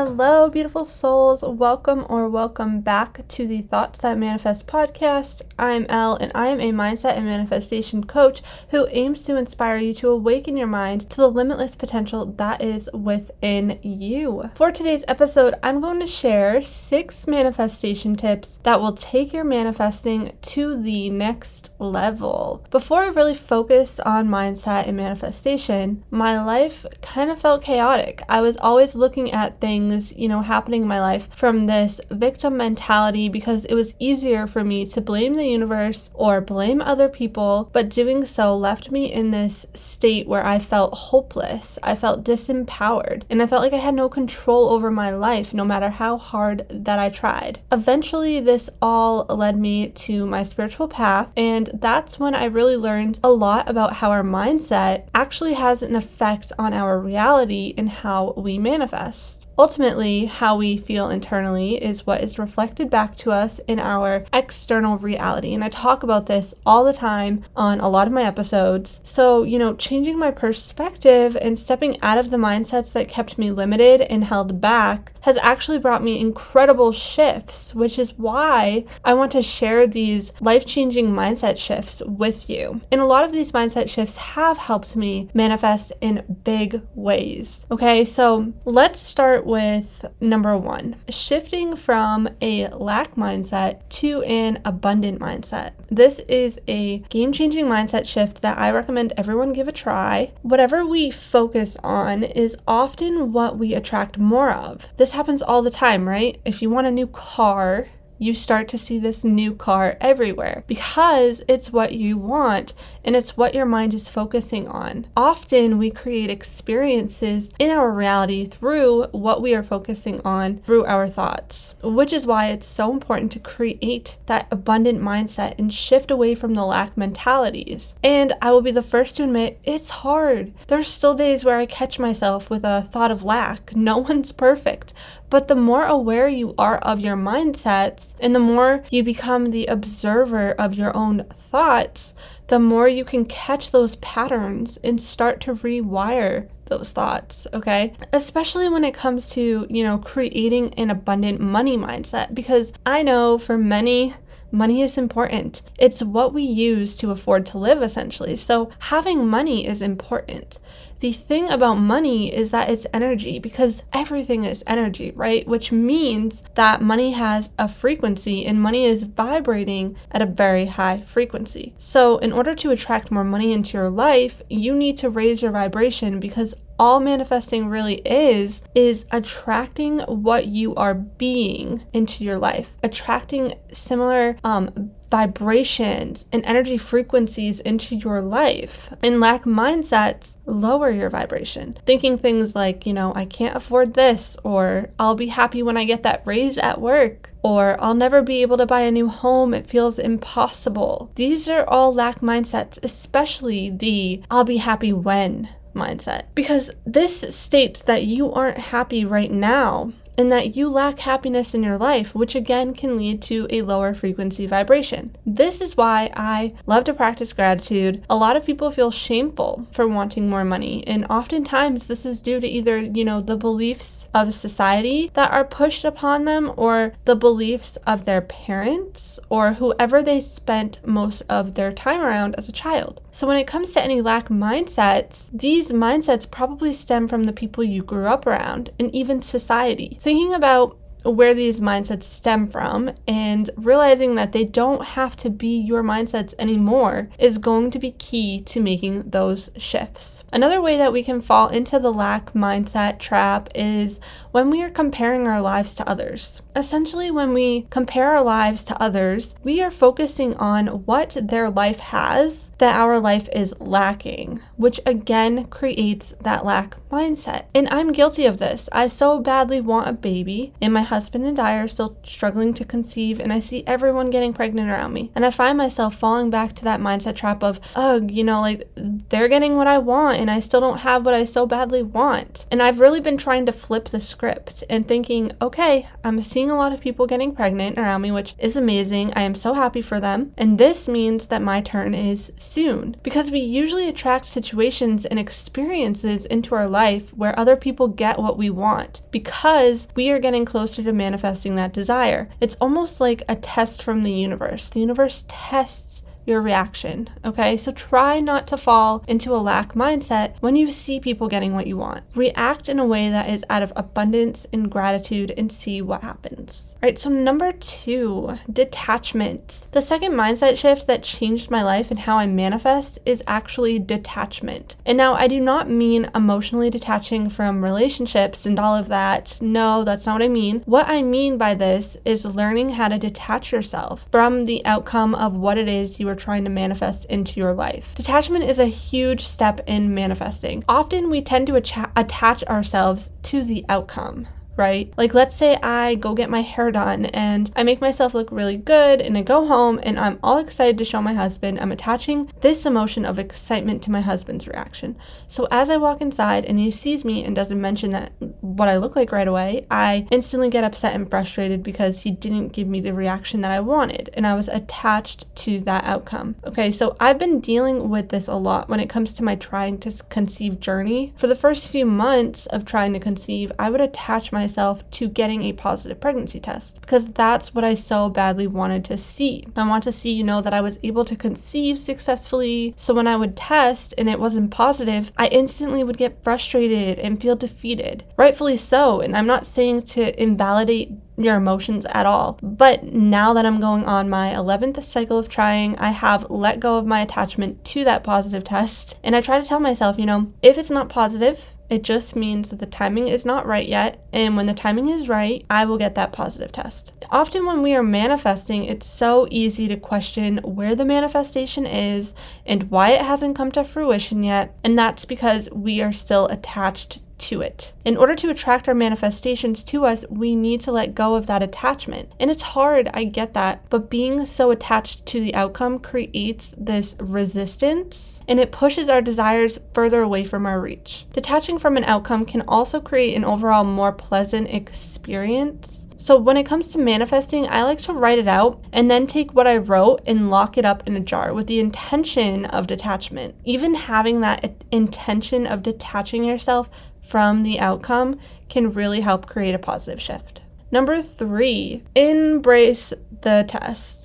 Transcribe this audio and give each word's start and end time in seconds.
Hello, 0.00 0.48
beautiful 0.48 0.84
souls. 0.84 1.42
Welcome 1.42 2.06
or 2.08 2.28
welcome 2.28 2.82
back 2.82 3.26
to 3.26 3.48
the 3.48 3.62
Thoughts 3.62 3.98
That 3.98 4.16
Manifest 4.16 4.68
podcast. 4.68 5.42
I'm 5.58 5.86
Elle, 5.88 6.14
and 6.20 6.30
I 6.36 6.46
am 6.46 6.60
a 6.60 6.70
mindset 6.70 7.16
and 7.16 7.24
manifestation 7.24 8.04
coach 8.04 8.40
who 8.70 8.86
aims 8.92 9.24
to 9.24 9.36
inspire 9.36 9.78
you 9.78 9.92
to 9.94 10.10
awaken 10.10 10.56
your 10.56 10.68
mind 10.68 11.10
to 11.10 11.16
the 11.16 11.28
limitless 11.28 11.74
potential 11.74 12.26
that 12.26 12.62
is 12.62 12.88
within 12.94 13.80
you. 13.82 14.48
For 14.54 14.70
today's 14.70 15.04
episode, 15.08 15.54
I'm 15.64 15.80
going 15.80 15.98
to 15.98 16.06
share 16.06 16.62
six 16.62 17.26
manifestation 17.26 18.14
tips 18.14 18.58
that 18.58 18.80
will 18.80 18.92
take 18.92 19.32
your 19.32 19.42
manifesting 19.42 20.38
to 20.42 20.80
the 20.80 21.10
next 21.10 21.72
level. 21.80 22.64
Before 22.70 23.00
I 23.02 23.08
really 23.08 23.34
focused 23.34 23.98
on 24.02 24.28
mindset 24.28 24.86
and 24.86 24.96
manifestation, 24.96 26.04
my 26.12 26.40
life 26.40 26.86
kind 27.02 27.32
of 27.32 27.40
felt 27.40 27.64
chaotic. 27.64 28.22
I 28.28 28.42
was 28.42 28.56
always 28.58 28.94
looking 28.94 29.32
at 29.32 29.60
things 29.60 29.87
things, 29.88 30.16
you 30.16 30.28
know, 30.28 30.42
happening 30.42 30.82
in 30.82 30.88
my 30.88 31.00
life 31.00 31.28
from 31.34 31.66
this 31.66 32.00
victim 32.10 32.56
mentality 32.56 33.28
because 33.28 33.64
it 33.64 33.74
was 33.74 33.94
easier 33.98 34.46
for 34.46 34.64
me 34.64 34.86
to 34.86 35.00
blame 35.00 35.34
the 35.34 35.46
universe 35.46 36.10
or 36.14 36.40
blame 36.40 36.80
other 36.80 37.08
people, 37.08 37.70
but 37.72 37.88
doing 37.88 38.24
so 38.24 38.56
left 38.56 38.90
me 38.90 39.12
in 39.12 39.30
this 39.30 39.66
state 39.74 40.26
where 40.26 40.44
I 40.44 40.58
felt 40.58 40.94
hopeless. 40.94 41.78
I 41.82 41.94
felt 41.94 42.24
disempowered, 42.24 43.22
and 43.30 43.42
I 43.42 43.46
felt 43.46 43.62
like 43.62 43.72
I 43.72 43.76
had 43.76 43.94
no 43.94 44.08
control 44.08 44.68
over 44.70 44.90
my 44.90 45.10
life 45.10 45.54
no 45.54 45.64
matter 45.64 45.90
how 45.90 46.16
hard 46.16 46.66
that 46.70 46.98
I 46.98 47.08
tried. 47.08 47.60
Eventually, 47.72 48.40
this 48.40 48.70
all 48.80 49.24
led 49.26 49.56
me 49.56 49.88
to 49.88 50.26
my 50.26 50.42
spiritual 50.42 50.88
path, 50.88 51.32
and 51.36 51.70
that's 51.74 52.18
when 52.18 52.34
I 52.34 52.44
really 52.46 52.76
learned 52.76 53.20
a 53.22 53.30
lot 53.30 53.68
about 53.68 53.94
how 53.94 54.10
our 54.10 54.22
mindset 54.22 55.08
actually 55.14 55.54
has 55.54 55.82
an 55.82 55.96
effect 55.96 56.52
on 56.58 56.72
our 56.72 56.98
reality 56.98 57.74
and 57.76 57.88
how 57.88 58.34
we 58.36 58.58
manifest. 58.58 59.47
Ultimately, 59.58 60.26
how 60.26 60.56
we 60.56 60.76
feel 60.76 61.10
internally 61.10 61.82
is 61.82 62.06
what 62.06 62.20
is 62.20 62.38
reflected 62.38 62.88
back 62.88 63.16
to 63.16 63.32
us 63.32 63.58
in 63.66 63.80
our 63.80 64.24
external 64.32 64.98
reality. 64.98 65.52
And 65.52 65.64
I 65.64 65.68
talk 65.68 66.04
about 66.04 66.26
this 66.26 66.54
all 66.64 66.84
the 66.84 66.92
time 66.92 67.42
on 67.56 67.80
a 67.80 67.88
lot 67.88 68.06
of 68.06 68.12
my 68.12 68.22
episodes. 68.22 69.00
So, 69.02 69.42
you 69.42 69.58
know, 69.58 69.74
changing 69.74 70.16
my 70.16 70.30
perspective 70.30 71.36
and 71.36 71.58
stepping 71.58 72.00
out 72.02 72.18
of 72.18 72.30
the 72.30 72.36
mindsets 72.36 72.92
that 72.92 73.08
kept 73.08 73.36
me 73.36 73.50
limited 73.50 74.02
and 74.02 74.22
held 74.22 74.60
back 74.60 75.12
has 75.22 75.36
actually 75.38 75.78
brought 75.80 76.04
me 76.04 76.20
incredible 76.20 76.92
shifts, 76.92 77.74
which 77.74 77.98
is 77.98 78.16
why 78.16 78.84
I 79.04 79.14
want 79.14 79.32
to 79.32 79.42
share 79.42 79.88
these 79.88 80.32
life 80.40 80.64
changing 80.64 81.08
mindset 81.08 81.58
shifts 81.58 82.00
with 82.06 82.48
you. 82.48 82.80
And 82.92 83.00
a 83.00 83.06
lot 83.06 83.24
of 83.24 83.32
these 83.32 83.50
mindset 83.50 83.88
shifts 83.88 84.16
have 84.18 84.56
helped 84.56 84.94
me 84.94 85.28
manifest 85.34 85.92
in 86.00 86.24
big 86.44 86.80
ways. 86.94 87.66
Okay, 87.72 88.04
so 88.04 88.52
let's 88.64 89.00
start 89.00 89.44
with 89.48 90.04
number 90.20 90.56
one 90.56 90.94
shifting 91.08 91.74
from 91.74 92.28
a 92.42 92.68
lack 92.68 93.14
mindset 93.14 93.80
to 93.88 94.22
an 94.22 94.60
abundant 94.66 95.18
mindset. 95.18 95.72
This 95.88 96.18
is 96.28 96.60
a 96.68 96.98
game 97.08 97.32
changing 97.32 97.64
mindset 97.64 98.06
shift 98.06 98.42
that 98.42 98.58
I 98.58 98.70
recommend 98.70 99.14
everyone 99.16 99.54
give 99.54 99.66
a 99.66 99.72
try. 99.72 100.32
Whatever 100.42 100.84
we 100.84 101.10
focus 101.10 101.78
on 101.82 102.22
is 102.22 102.58
often 102.68 103.32
what 103.32 103.56
we 103.56 103.72
attract 103.72 104.18
more 104.18 104.52
of. 104.52 104.86
This 104.98 105.12
happens 105.12 105.40
all 105.40 105.62
the 105.62 105.70
time, 105.70 106.06
right? 106.06 106.38
If 106.44 106.60
you 106.60 106.68
want 106.68 106.86
a 106.86 106.90
new 106.90 107.06
car, 107.06 107.86
you 108.18 108.34
start 108.34 108.68
to 108.68 108.78
see 108.78 108.98
this 108.98 109.24
new 109.24 109.54
car 109.54 109.96
everywhere 110.00 110.64
because 110.66 111.42
it's 111.48 111.72
what 111.72 111.92
you 111.92 112.18
want 112.18 112.74
and 113.08 113.16
it's 113.16 113.38
what 113.38 113.54
your 113.54 113.64
mind 113.64 113.94
is 113.94 114.10
focusing 114.10 114.68
on. 114.68 115.06
Often 115.16 115.78
we 115.78 115.90
create 115.90 116.28
experiences 116.28 117.50
in 117.58 117.70
our 117.70 117.90
reality 117.90 118.44
through 118.44 119.04
what 119.12 119.40
we 119.40 119.54
are 119.54 119.62
focusing 119.62 120.20
on 120.26 120.58
through 120.58 120.84
our 120.84 121.08
thoughts, 121.08 121.74
which 121.82 122.12
is 122.12 122.26
why 122.26 122.48
it's 122.48 122.66
so 122.66 122.92
important 122.92 123.32
to 123.32 123.38
create 123.38 124.18
that 124.26 124.46
abundant 124.50 125.00
mindset 125.00 125.58
and 125.58 125.72
shift 125.72 126.10
away 126.10 126.34
from 126.34 126.52
the 126.52 126.66
lack 126.66 126.98
mentalities. 126.98 127.94
And 128.04 128.34
I 128.42 128.50
will 128.50 128.60
be 128.60 128.72
the 128.72 128.82
first 128.82 129.16
to 129.16 129.24
admit 129.24 129.58
it's 129.64 129.88
hard. 129.88 130.52
There's 130.66 130.86
still 130.86 131.14
days 131.14 131.46
where 131.46 131.56
I 131.56 131.64
catch 131.64 131.98
myself 131.98 132.50
with 132.50 132.62
a 132.62 132.82
thought 132.82 133.10
of 133.10 133.24
lack. 133.24 133.72
No 133.88 133.96
one's 133.96 134.32
perfect, 134.32 134.92
but 135.30 135.48
the 135.48 135.54
more 135.54 135.84
aware 135.84 136.28
you 136.28 136.54
are 136.58 136.76
of 136.78 137.00
your 137.00 137.16
mindsets 137.16 138.12
and 138.20 138.34
the 138.34 138.40
more 138.40 138.84
you 138.90 139.02
become 139.02 139.50
the 139.50 139.66
observer 139.66 140.52
of 140.52 140.74
your 140.74 140.94
own 140.94 141.24
thoughts, 141.24 142.12
the 142.48 142.58
more 142.58 142.88
you 142.88 143.04
can 143.04 143.24
catch 143.24 143.70
those 143.70 143.96
patterns 143.96 144.78
and 144.82 145.00
start 145.00 145.40
to 145.42 145.54
rewire 145.54 146.48
those 146.66 146.92
thoughts, 146.92 147.46
okay? 147.52 147.94
Especially 148.12 148.68
when 148.68 148.84
it 148.84 148.94
comes 148.94 149.30
to, 149.30 149.66
you 149.70 149.82
know, 149.82 149.98
creating 149.98 150.74
an 150.74 150.90
abundant 150.90 151.40
money 151.40 151.76
mindset 151.76 152.34
because 152.34 152.72
I 152.84 153.02
know 153.02 153.38
for 153.38 153.56
many 153.56 154.14
Money 154.50 154.80
is 154.80 154.96
important. 154.96 155.60
It's 155.78 156.02
what 156.02 156.32
we 156.32 156.42
use 156.42 156.96
to 156.96 157.10
afford 157.10 157.44
to 157.46 157.58
live, 157.58 157.82
essentially. 157.82 158.34
So, 158.36 158.70
having 158.78 159.28
money 159.28 159.66
is 159.66 159.82
important. 159.82 160.58
The 161.00 161.12
thing 161.12 161.48
about 161.48 161.74
money 161.74 162.34
is 162.34 162.50
that 162.50 162.68
it's 162.68 162.86
energy 162.92 163.38
because 163.38 163.84
everything 163.92 164.44
is 164.44 164.64
energy, 164.66 165.12
right? 165.14 165.46
Which 165.46 165.70
means 165.70 166.42
that 166.54 166.82
money 166.82 167.12
has 167.12 167.50
a 167.58 167.68
frequency 167.68 168.46
and 168.46 168.60
money 168.60 168.84
is 168.84 169.04
vibrating 169.04 169.96
at 170.10 170.22
a 170.22 170.26
very 170.26 170.66
high 170.66 171.02
frequency. 171.02 171.74
So, 171.78 172.18
in 172.18 172.32
order 172.32 172.54
to 172.54 172.70
attract 172.70 173.12
more 173.12 173.24
money 173.24 173.52
into 173.52 173.76
your 173.76 173.90
life, 173.90 174.42
you 174.48 174.74
need 174.74 174.96
to 174.98 175.10
raise 175.10 175.42
your 175.42 175.52
vibration 175.52 176.18
because 176.18 176.54
all 176.78 177.00
manifesting 177.00 177.68
really 177.68 177.96
is 178.04 178.62
is 178.74 179.06
attracting 179.10 180.00
what 180.00 180.46
you 180.46 180.74
are 180.76 180.94
being 180.94 181.84
into 181.92 182.24
your 182.24 182.38
life 182.38 182.76
attracting 182.82 183.54
similar 183.72 184.36
um, 184.44 184.92
vibrations 185.10 186.26
and 186.32 186.44
energy 186.44 186.76
frequencies 186.76 187.60
into 187.60 187.96
your 187.96 188.20
life. 188.20 188.92
And 189.02 189.20
lack 189.20 189.44
mindsets 189.44 190.36
lower 190.46 190.90
your 190.90 191.10
vibration. 191.10 191.78
Thinking 191.86 192.18
things 192.18 192.54
like, 192.54 192.86
you 192.86 192.92
know, 192.92 193.12
I 193.14 193.24
can't 193.24 193.56
afford 193.56 193.94
this, 193.94 194.36
or 194.44 194.90
I'll 194.98 195.14
be 195.14 195.28
happy 195.28 195.62
when 195.62 195.76
I 195.76 195.84
get 195.84 196.02
that 196.02 196.22
raise 196.26 196.58
at 196.58 196.80
work, 196.80 197.30
or 197.42 197.82
I'll 197.82 197.94
never 197.94 198.22
be 198.22 198.42
able 198.42 198.58
to 198.58 198.66
buy 198.66 198.80
a 198.82 198.90
new 198.90 199.08
home, 199.08 199.54
it 199.54 199.66
feels 199.66 199.98
impossible. 199.98 201.10
These 201.14 201.48
are 201.48 201.64
all 201.66 201.94
lack 201.94 202.20
mindsets, 202.20 202.78
especially 202.82 203.70
the 203.70 204.22
I'll 204.30 204.44
be 204.44 204.58
happy 204.58 204.92
when 204.92 205.48
mindset. 205.78 206.24
Because 206.34 206.70
this 206.84 207.24
states 207.34 207.82
that 207.82 208.04
you 208.04 208.32
aren't 208.32 208.58
happy 208.58 209.04
right 209.04 209.30
now 209.30 209.92
and 210.18 210.32
that 210.32 210.56
you 210.56 210.68
lack 210.68 210.98
happiness 210.98 211.54
in 211.54 211.62
your 211.62 211.78
life, 211.78 212.12
which 212.12 212.34
again 212.34 212.74
can 212.74 212.96
lead 212.96 213.22
to 213.22 213.46
a 213.50 213.62
lower 213.62 213.94
frequency 213.94 214.46
vibration. 214.46 215.16
This 215.24 215.60
is 215.60 215.76
why 215.76 216.10
I 216.16 216.54
love 216.66 216.82
to 216.84 216.92
practice 216.92 217.32
gratitude. 217.32 218.04
A 218.10 218.16
lot 218.16 218.36
of 218.36 218.44
people 218.44 218.72
feel 218.72 218.90
shameful 218.90 219.68
for 219.70 219.86
wanting 219.86 220.28
more 220.28 220.44
money, 220.44 220.84
and 220.88 221.06
oftentimes 221.08 221.86
this 221.86 222.04
is 222.04 222.20
due 222.20 222.40
to 222.40 222.48
either, 222.48 222.78
you 222.78 223.04
know, 223.04 223.20
the 223.20 223.36
beliefs 223.36 224.08
of 224.12 224.34
society 224.34 225.12
that 225.14 225.30
are 225.30 225.44
pushed 225.44 225.84
upon 225.84 226.24
them 226.24 226.52
or 226.56 226.94
the 227.04 227.14
beliefs 227.14 227.76
of 227.86 228.04
their 228.04 228.22
parents 228.22 229.20
or 229.28 229.52
whoever 229.52 230.02
they 230.02 230.18
spent 230.18 230.84
most 230.84 231.22
of 231.28 231.54
their 231.54 231.70
time 231.70 232.00
around 232.00 232.34
as 232.34 232.48
a 232.48 232.52
child. 232.52 233.00
So 233.12 233.26
when 233.26 233.36
it 233.36 233.46
comes 233.46 233.72
to 233.72 233.82
any 233.82 234.00
lack 234.00 234.28
mindsets, 234.28 235.30
these 235.32 235.70
mindsets 235.70 236.28
probably 236.28 236.72
stem 236.72 237.06
from 237.06 237.24
the 237.24 237.32
people 237.32 237.62
you 237.62 237.82
grew 237.82 238.06
up 238.06 238.26
around 238.26 238.70
and 238.80 238.92
even 238.94 239.22
society 239.22 239.96
thinking 240.08 240.32
about 240.32 240.74
where 241.08 241.34
these 241.34 241.60
mindsets 241.60 242.04
stem 242.04 242.48
from 242.48 242.90
and 243.06 243.50
realizing 243.56 244.14
that 244.16 244.32
they 244.32 244.44
don't 244.44 244.84
have 244.84 245.16
to 245.16 245.30
be 245.30 245.58
your 245.58 245.82
mindsets 245.82 246.34
anymore 246.38 247.08
is 247.18 247.38
going 247.38 247.70
to 247.70 247.78
be 247.78 247.92
key 247.92 248.42
to 248.42 248.60
making 248.60 249.10
those 249.10 249.50
shifts. 249.56 250.24
Another 250.32 250.60
way 250.60 250.76
that 250.76 250.92
we 250.92 251.02
can 251.02 251.20
fall 251.20 251.48
into 251.48 251.78
the 251.78 251.92
lack 251.92 252.32
mindset 252.34 252.98
trap 252.98 253.48
is 253.54 254.00
when 254.32 254.50
we 254.50 254.62
are 254.62 254.70
comparing 254.70 255.26
our 255.26 255.40
lives 255.40 255.74
to 255.76 255.88
others. 255.88 256.42
Essentially, 256.54 257.10
when 257.10 257.32
we 257.32 257.66
compare 257.70 258.10
our 258.16 258.22
lives 258.22 258.64
to 258.64 258.82
others, 258.82 259.34
we 259.42 259.62
are 259.62 259.70
focusing 259.70 260.34
on 260.36 260.66
what 260.66 261.16
their 261.22 261.48
life 261.48 261.78
has 261.78 262.50
that 262.58 262.76
our 262.76 262.98
life 262.98 263.28
is 263.32 263.54
lacking, 263.60 264.40
which 264.56 264.80
again 264.84 265.46
creates 265.46 266.14
that 266.20 266.44
lack 266.44 266.76
mindset. 266.90 267.44
And 267.54 267.68
I'm 267.68 267.92
guilty 267.92 268.26
of 268.26 268.38
this. 268.38 268.68
I 268.72 268.88
so 268.88 269.20
badly 269.20 269.60
want 269.60 269.88
a 269.88 269.92
baby, 269.92 270.52
and 270.60 270.74
my 270.74 270.82
husband 270.82 270.97
husband 270.98 271.24
and 271.24 271.38
I 271.38 271.54
are 271.58 271.68
still 271.68 271.96
struggling 272.02 272.52
to 272.54 272.64
conceive, 272.64 273.20
and 273.20 273.32
I 273.32 273.38
see 273.38 273.62
everyone 273.68 274.10
getting 274.10 274.32
pregnant 274.32 274.68
around 274.68 274.92
me. 274.92 275.12
And 275.14 275.24
I 275.24 275.30
find 275.30 275.56
myself 275.56 275.94
falling 275.94 276.28
back 276.28 276.54
to 276.56 276.64
that 276.64 276.80
mindset 276.80 277.14
trap 277.14 277.44
of, 277.44 277.60
ugh, 277.76 278.10
you 278.10 278.24
know, 278.24 278.40
like 278.40 278.68
they're 278.74 279.28
getting 279.28 279.56
what 279.56 279.68
I 279.68 279.78
want, 279.78 280.18
and 280.18 280.28
I 280.28 280.40
still 280.40 280.60
don't 280.60 280.78
have 280.78 281.04
what 281.04 281.14
I 281.14 281.22
so 281.22 281.46
badly 281.46 281.84
want. 281.84 282.46
And 282.50 282.60
I've 282.60 282.80
really 282.80 283.00
been 283.00 283.16
trying 283.16 283.46
to 283.46 283.52
flip 283.52 283.90
the 283.90 284.00
script 284.00 284.64
and 284.68 284.88
thinking, 284.88 285.30
okay, 285.40 285.88
I'm 286.02 286.20
seeing 286.20 286.50
a 286.50 286.56
lot 286.56 286.72
of 286.72 286.80
people 286.80 287.06
getting 287.06 287.32
pregnant 287.32 287.78
around 287.78 288.02
me, 288.02 288.10
which 288.10 288.34
is 288.40 288.56
amazing. 288.56 289.12
I 289.14 289.22
am 289.22 289.36
so 289.36 289.54
happy 289.54 289.80
for 289.80 290.00
them. 290.00 290.32
And 290.36 290.58
this 290.58 290.88
means 290.88 291.28
that 291.28 291.42
my 291.42 291.60
turn 291.60 291.94
is 291.94 292.32
soon. 292.36 292.96
Because 293.04 293.30
we 293.30 293.38
usually 293.38 293.88
attract 293.88 294.26
situations 294.26 295.06
and 295.06 295.20
experiences 295.20 296.26
into 296.26 296.56
our 296.56 296.68
life 296.68 297.14
where 297.16 297.38
other 297.38 297.54
people 297.54 297.86
get 297.86 298.18
what 298.18 298.36
we 298.36 298.50
want 298.50 299.02
because 299.12 299.86
we 299.94 300.10
are 300.10 300.18
getting 300.18 300.44
closer 300.44 300.77
to 300.84 300.92
manifesting 300.92 301.54
that 301.56 301.72
desire. 301.72 302.28
It's 302.40 302.56
almost 302.60 303.00
like 303.00 303.22
a 303.28 303.36
test 303.36 303.82
from 303.82 304.02
the 304.02 304.12
universe. 304.12 304.68
The 304.68 304.80
universe 304.80 305.24
tests 305.28 305.87
your 306.28 306.42
reaction. 306.42 307.08
Okay, 307.24 307.56
so 307.56 307.72
try 307.72 308.20
not 308.20 308.46
to 308.48 308.56
fall 308.56 309.04
into 309.08 309.34
a 309.34 309.38
lack 309.38 309.72
mindset 309.72 310.34
when 310.40 310.54
you 310.54 310.70
see 310.70 311.00
people 311.00 311.26
getting 311.26 311.54
what 311.54 311.66
you 311.66 311.76
want. 311.76 312.04
React 312.14 312.68
in 312.68 312.78
a 312.78 312.86
way 312.86 313.10
that 313.10 313.30
is 313.30 313.44
out 313.50 313.62
of 313.62 313.72
abundance 313.74 314.46
and 314.52 314.70
gratitude 314.70 315.32
and 315.36 315.50
see 315.50 315.82
what 315.82 316.02
happens. 316.02 316.74
All 316.74 316.88
right, 316.88 316.98
so 316.98 317.10
number 317.10 317.52
two, 317.52 318.38
detachment. 318.52 319.66
The 319.72 319.82
second 319.82 320.12
mindset 320.12 320.56
shift 320.56 320.86
that 320.86 321.02
changed 321.02 321.50
my 321.50 321.62
life 321.62 321.90
and 321.90 321.98
how 321.98 322.18
I 322.18 322.26
manifest 322.26 322.98
is 323.06 323.24
actually 323.26 323.78
detachment. 323.78 324.76
And 324.84 324.98
now 324.98 325.14
I 325.14 325.26
do 325.26 325.40
not 325.40 325.70
mean 325.70 326.10
emotionally 326.14 326.70
detaching 326.70 327.30
from 327.30 327.64
relationships 327.64 328.44
and 328.46 328.58
all 328.58 328.76
of 328.76 328.88
that. 328.88 329.38
No, 329.40 329.82
that's 329.84 330.06
not 330.06 330.14
what 330.14 330.24
I 330.24 330.28
mean. 330.28 330.60
What 330.66 330.88
I 330.88 331.02
mean 331.02 331.38
by 331.38 331.54
this 331.54 331.96
is 332.04 332.24
learning 332.24 332.70
how 332.70 332.88
to 332.88 332.98
detach 332.98 333.50
yourself 333.50 334.06
from 334.10 334.44
the 334.44 334.64
outcome 334.66 335.14
of 335.14 335.36
what 335.36 335.56
it 335.56 335.68
is 335.68 335.98
you 335.98 336.08
are 336.08 336.17
trying 336.18 336.44
to 336.44 336.50
manifest 336.50 337.04
into 337.06 337.40
your 337.40 337.52
life. 337.52 337.94
Detachment 337.94 338.44
is 338.44 338.58
a 338.58 338.66
huge 338.66 339.24
step 339.24 339.60
in 339.66 339.94
manifesting. 339.94 340.64
Often 340.68 341.10
we 341.10 341.22
tend 341.22 341.46
to 341.46 341.56
attach 341.56 342.44
ourselves 342.44 343.10
to 343.24 343.42
the 343.42 343.64
outcome 343.68 344.26
right? 344.58 344.92
Like, 344.96 345.14
let's 345.14 345.34
say 345.34 345.56
I 345.62 345.94
go 345.94 346.14
get 346.14 346.28
my 346.28 346.42
hair 346.42 346.70
done 346.70 347.06
and 347.06 347.50
I 347.56 347.62
make 347.62 347.80
myself 347.80 348.12
look 348.12 348.30
really 348.30 348.56
good 348.56 349.00
and 349.00 349.16
I 349.16 349.22
go 349.22 349.46
home 349.46 349.80
and 349.82 349.98
I'm 349.98 350.18
all 350.22 350.38
excited 350.38 350.76
to 350.78 350.84
show 350.84 351.00
my 351.00 351.14
husband. 351.14 351.60
I'm 351.60 351.72
attaching 351.72 352.30
this 352.40 352.66
emotion 352.66 353.04
of 353.04 353.18
excitement 353.18 353.82
to 353.84 353.90
my 353.90 354.00
husband's 354.00 354.48
reaction. 354.48 354.96
So 355.28 355.46
as 355.50 355.70
I 355.70 355.76
walk 355.76 356.00
inside 356.00 356.44
and 356.44 356.58
he 356.58 356.70
sees 356.70 357.04
me 357.04 357.24
and 357.24 357.36
doesn't 357.36 357.60
mention 357.60 357.92
that 357.92 358.12
what 358.40 358.68
I 358.68 358.76
look 358.76 358.96
like 358.96 359.12
right 359.12 359.28
away, 359.28 359.66
I 359.70 360.06
instantly 360.10 360.50
get 360.50 360.64
upset 360.64 360.94
and 360.94 361.08
frustrated 361.08 361.62
because 361.62 362.00
he 362.00 362.10
didn't 362.10 362.48
give 362.48 362.66
me 362.66 362.80
the 362.80 362.92
reaction 362.92 363.40
that 363.42 363.52
I 363.52 363.60
wanted 363.60 364.10
and 364.14 364.26
I 364.26 364.34
was 364.34 364.48
attached 364.48 365.34
to 365.36 365.60
that 365.60 365.84
outcome. 365.84 366.34
Okay, 366.44 366.72
so 366.72 366.96
I've 366.98 367.18
been 367.18 367.40
dealing 367.40 367.88
with 367.88 368.08
this 368.08 368.26
a 368.26 368.34
lot 368.34 368.68
when 368.68 368.80
it 368.80 368.88
comes 368.88 369.14
to 369.14 369.22
my 369.22 369.36
trying 369.36 369.78
to 369.78 369.92
conceive 370.08 370.58
journey. 370.58 371.14
For 371.16 371.28
the 371.28 371.36
first 371.36 371.70
few 371.70 371.86
months 371.86 372.46
of 372.46 372.64
trying 372.64 372.92
to 372.94 373.00
conceive, 373.00 373.52
I 373.58 373.70
would 373.70 373.80
attach 373.80 374.32
my 374.32 374.47
myself 374.48 374.90
to 374.90 375.08
getting 375.08 375.42
a 375.42 375.52
positive 375.52 376.00
pregnancy 376.00 376.40
test 376.40 376.80
because 376.80 377.06
that's 377.08 377.54
what 377.54 377.64
I 377.64 377.74
so 377.74 378.08
badly 378.08 378.46
wanted 378.46 378.82
to 378.86 378.96
see. 378.96 379.46
I 379.54 379.68
want 379.68 379.84
to 379.84 379.92
see, 379.92 380.14
you 380.14 380.24
know, 380.24 380.40
that 380.40 380.54
I 380.54 380.62
was 380.62 380.78
able 380.82 381.04
to 381.04 381.16
conceive 381.16 381.78
successfully. 381.78 382.72
So 382.78 382.94
when 382.94 383.06
I 383.06 383.16
would 383.16 383.36
test 383.36 383.92
and 383.98 384.08
it 384.08 384.18
wasn't 384.18 384.50
positive, 384.50 385.12
I 385.18 385.26
instantly 385.26 385.84
would 385.84 385.98
get 385.98 386.24
frustrated 386.24 386.98
and 386.98 387.20
feel 387.20 387.36
defeated. 387.36 388.04
Rightfully 388.16 388.56
so. 388.56 389.00
And 389.02 389.14
I'm 389.14 389.26
not 389.26 389.44
saying 389.44 389.82
to 389.82 390.18
invalidate 390.20 390.92
your 391.18 391.36
emotions 391.36 391.84
at 391.86 392.06
all. 392.06 392.38
But 392.42 392.84
now 392.84 393.34
that 393.34 393.44
I'm 393.44 393.60
going 393.60 393.84
on 393.84 394.08
my 394.08 394.32
11th 394.32 394.82
cycle 394.82 395.18
of 395.18 395.28
trying, 395.28 395.76
I 395.76 395.90
have 395.90 396.30
let 396.30 396.60
go 396.60 396.78
of 396.78 396.86
my 396.86 397.00
attachment 397.00 397.64
to 397.66 397.84
that 397.84 398.04
positive 398.04 398.44
test. 398.44 398.96
And 399.02 399.14
I 399.14 399.20
try 399.20 399.38
to 399.38 399.46
tell 399.46 399.60
myself, 399.60 399.98
you 399.98 400.06
know, 400.06 400.32
if 400.42 400.56
it's 400.56 400.70
not 400.70 400.88
positive, 400.88 401.57
it 401.70 401.82
just 401.82 402.16
means 402.16 402.48
that 402.48 402.58
the 402.58 402.66
timing 402.66 403.08
is 403.08 403.26
not 403.26 403.46
right 403.46 403.66
yet, 403.66 404.04
and 404.12 404.36
when 404.36 404.46
the 404.46 404.54
timing 404.54 404.88
is 404.88 405.08
right, 405.08 405.44
I 405.50 405.64
will 405.64 405.78
get 405.78 405.94
that 405.96 406.12
positive 406.12 406.52
test. 406.52 406.92
Often, 407.10 407.46
when 407.46 407.62
we 407.62 407.74
are 407.74 407.82
manifesting, 407.82 408.64
it's 408.64 408.86
so 408.86 409.26
easy 409.30 409.68
to 409.68 409.76
question 409.76 410.38
where 410.38 410.74
the 410.74 410.84
manifestation 410.84 411.66
is 411.66 412.14
and 412.46 412.70
why 412.70 412.90
it 412.90 413.02
hasn't 413.02 413.36
come 413.36 413.52
to 413.52 413.64
fruition 413.64 414.22
yet, 414.22 414.56
and 414.64 414.78
that's 414.78 415.04
because 415.04 415.50
we 415.50 415.82
are 415.82 415.92
still 415.92 416.26
attached 416.28 417.00
to 417.18 417.40
it. 417.40 417.72
In 417.84 417.96
order 417.96 418.14
to 418.16 418.30
attract 418.30 418.68
our 418.68 418.74
manifestations 418.74 419.62
to 419.64 419.84
us, 419.84 420.04
we 420.08 420.34
need 420.34 420.60
to 420.62 420.72
let 420.72 420.94
go 420.94 421.14
of 421.14 421.26
that 421.26 421.42
attachment. 421.42 422.12
And 422.20 422.30
it's 422.30 422.42
hard, 422.42 422.88
I 422.94 423.04
get 423.04 423.34
that, 423.34 423.68
but 423.70 423.90
being 423.90 424.26
so 424.26 424.50
attached 424.50 425.06
to 425.06 425.20
the 425.20 425.34
outcome 425.34 425.78
creates 425.78 426.54
this 426.58 426.96
resistance 427.00 428.20
and 428.28 428.38
it 428.38 428.52
pushes 428.52 428.88
our 428.88 429.00
desires 429.00 429.58
further 429.72 430.02
away 430.02 430.24
from 430.24 430.46
our 430.46 430.60
reach. 430.60 431.06
Detaching 431.12 431.58
from 431.58 431.76
an 431.76 431.84
outcome 431.84 432.24
can 432.26 432.42
also 432.42 432.80
create 432.80 433.16
an 433.16 433.24
overall 433.24 433.64
more 433.64 433.92
pleasant 433.92 434.50
experience 434.50 435.86
so, 436.00 436.16
when 436.16 436.36
it 436.36 436.46
comes 436.46 436.68
to 436.72 436.78
manifesting, 436.78 437.48
I 437.48 437.64
like 437.64 437.80
to 437.80 437.92
write 437.92 438.20
it 438.20 438.28
out 438.28 438.62
and 438.72 438.88
then 438.88 439.08
take 439.08 439.34
what 439.34 439.48
I 439.48 439.56
wrote 439.56 440.00
and 440.06 440.30
lock 440.30 440.56
it 440.56 440.64
up 440.64 440.86
in 440.86 440.96
a 440.96 441.00
jar 441.00 441.34
with 441.34 441.48
the 441.48 441.58
intention 441.58 442.46
of 442.46 442.68
detachment. 442.68 443.34
Even 443.44 443.74
having 443.74 444.20
that 444.20 444.54
intention 444.70 445.44
of 445.46 445.64
detaching 445.64 446.24
yourself 446.24 446.70
from 447.08 447.42
the 447.42 447.58
outcome 447.58 448.18
can 448.50 448.68
really 448.68 449.00
help 449.00 449.26
create 449.26 449.54
a 449.54 449.58
positive 449.58 450.00
shift. 450.00 450.42
Number 450.70 451.00
three, 451.00 451.82
embrace 451.94 452.92
the 453.22 453.44
tests. 453.48 453.97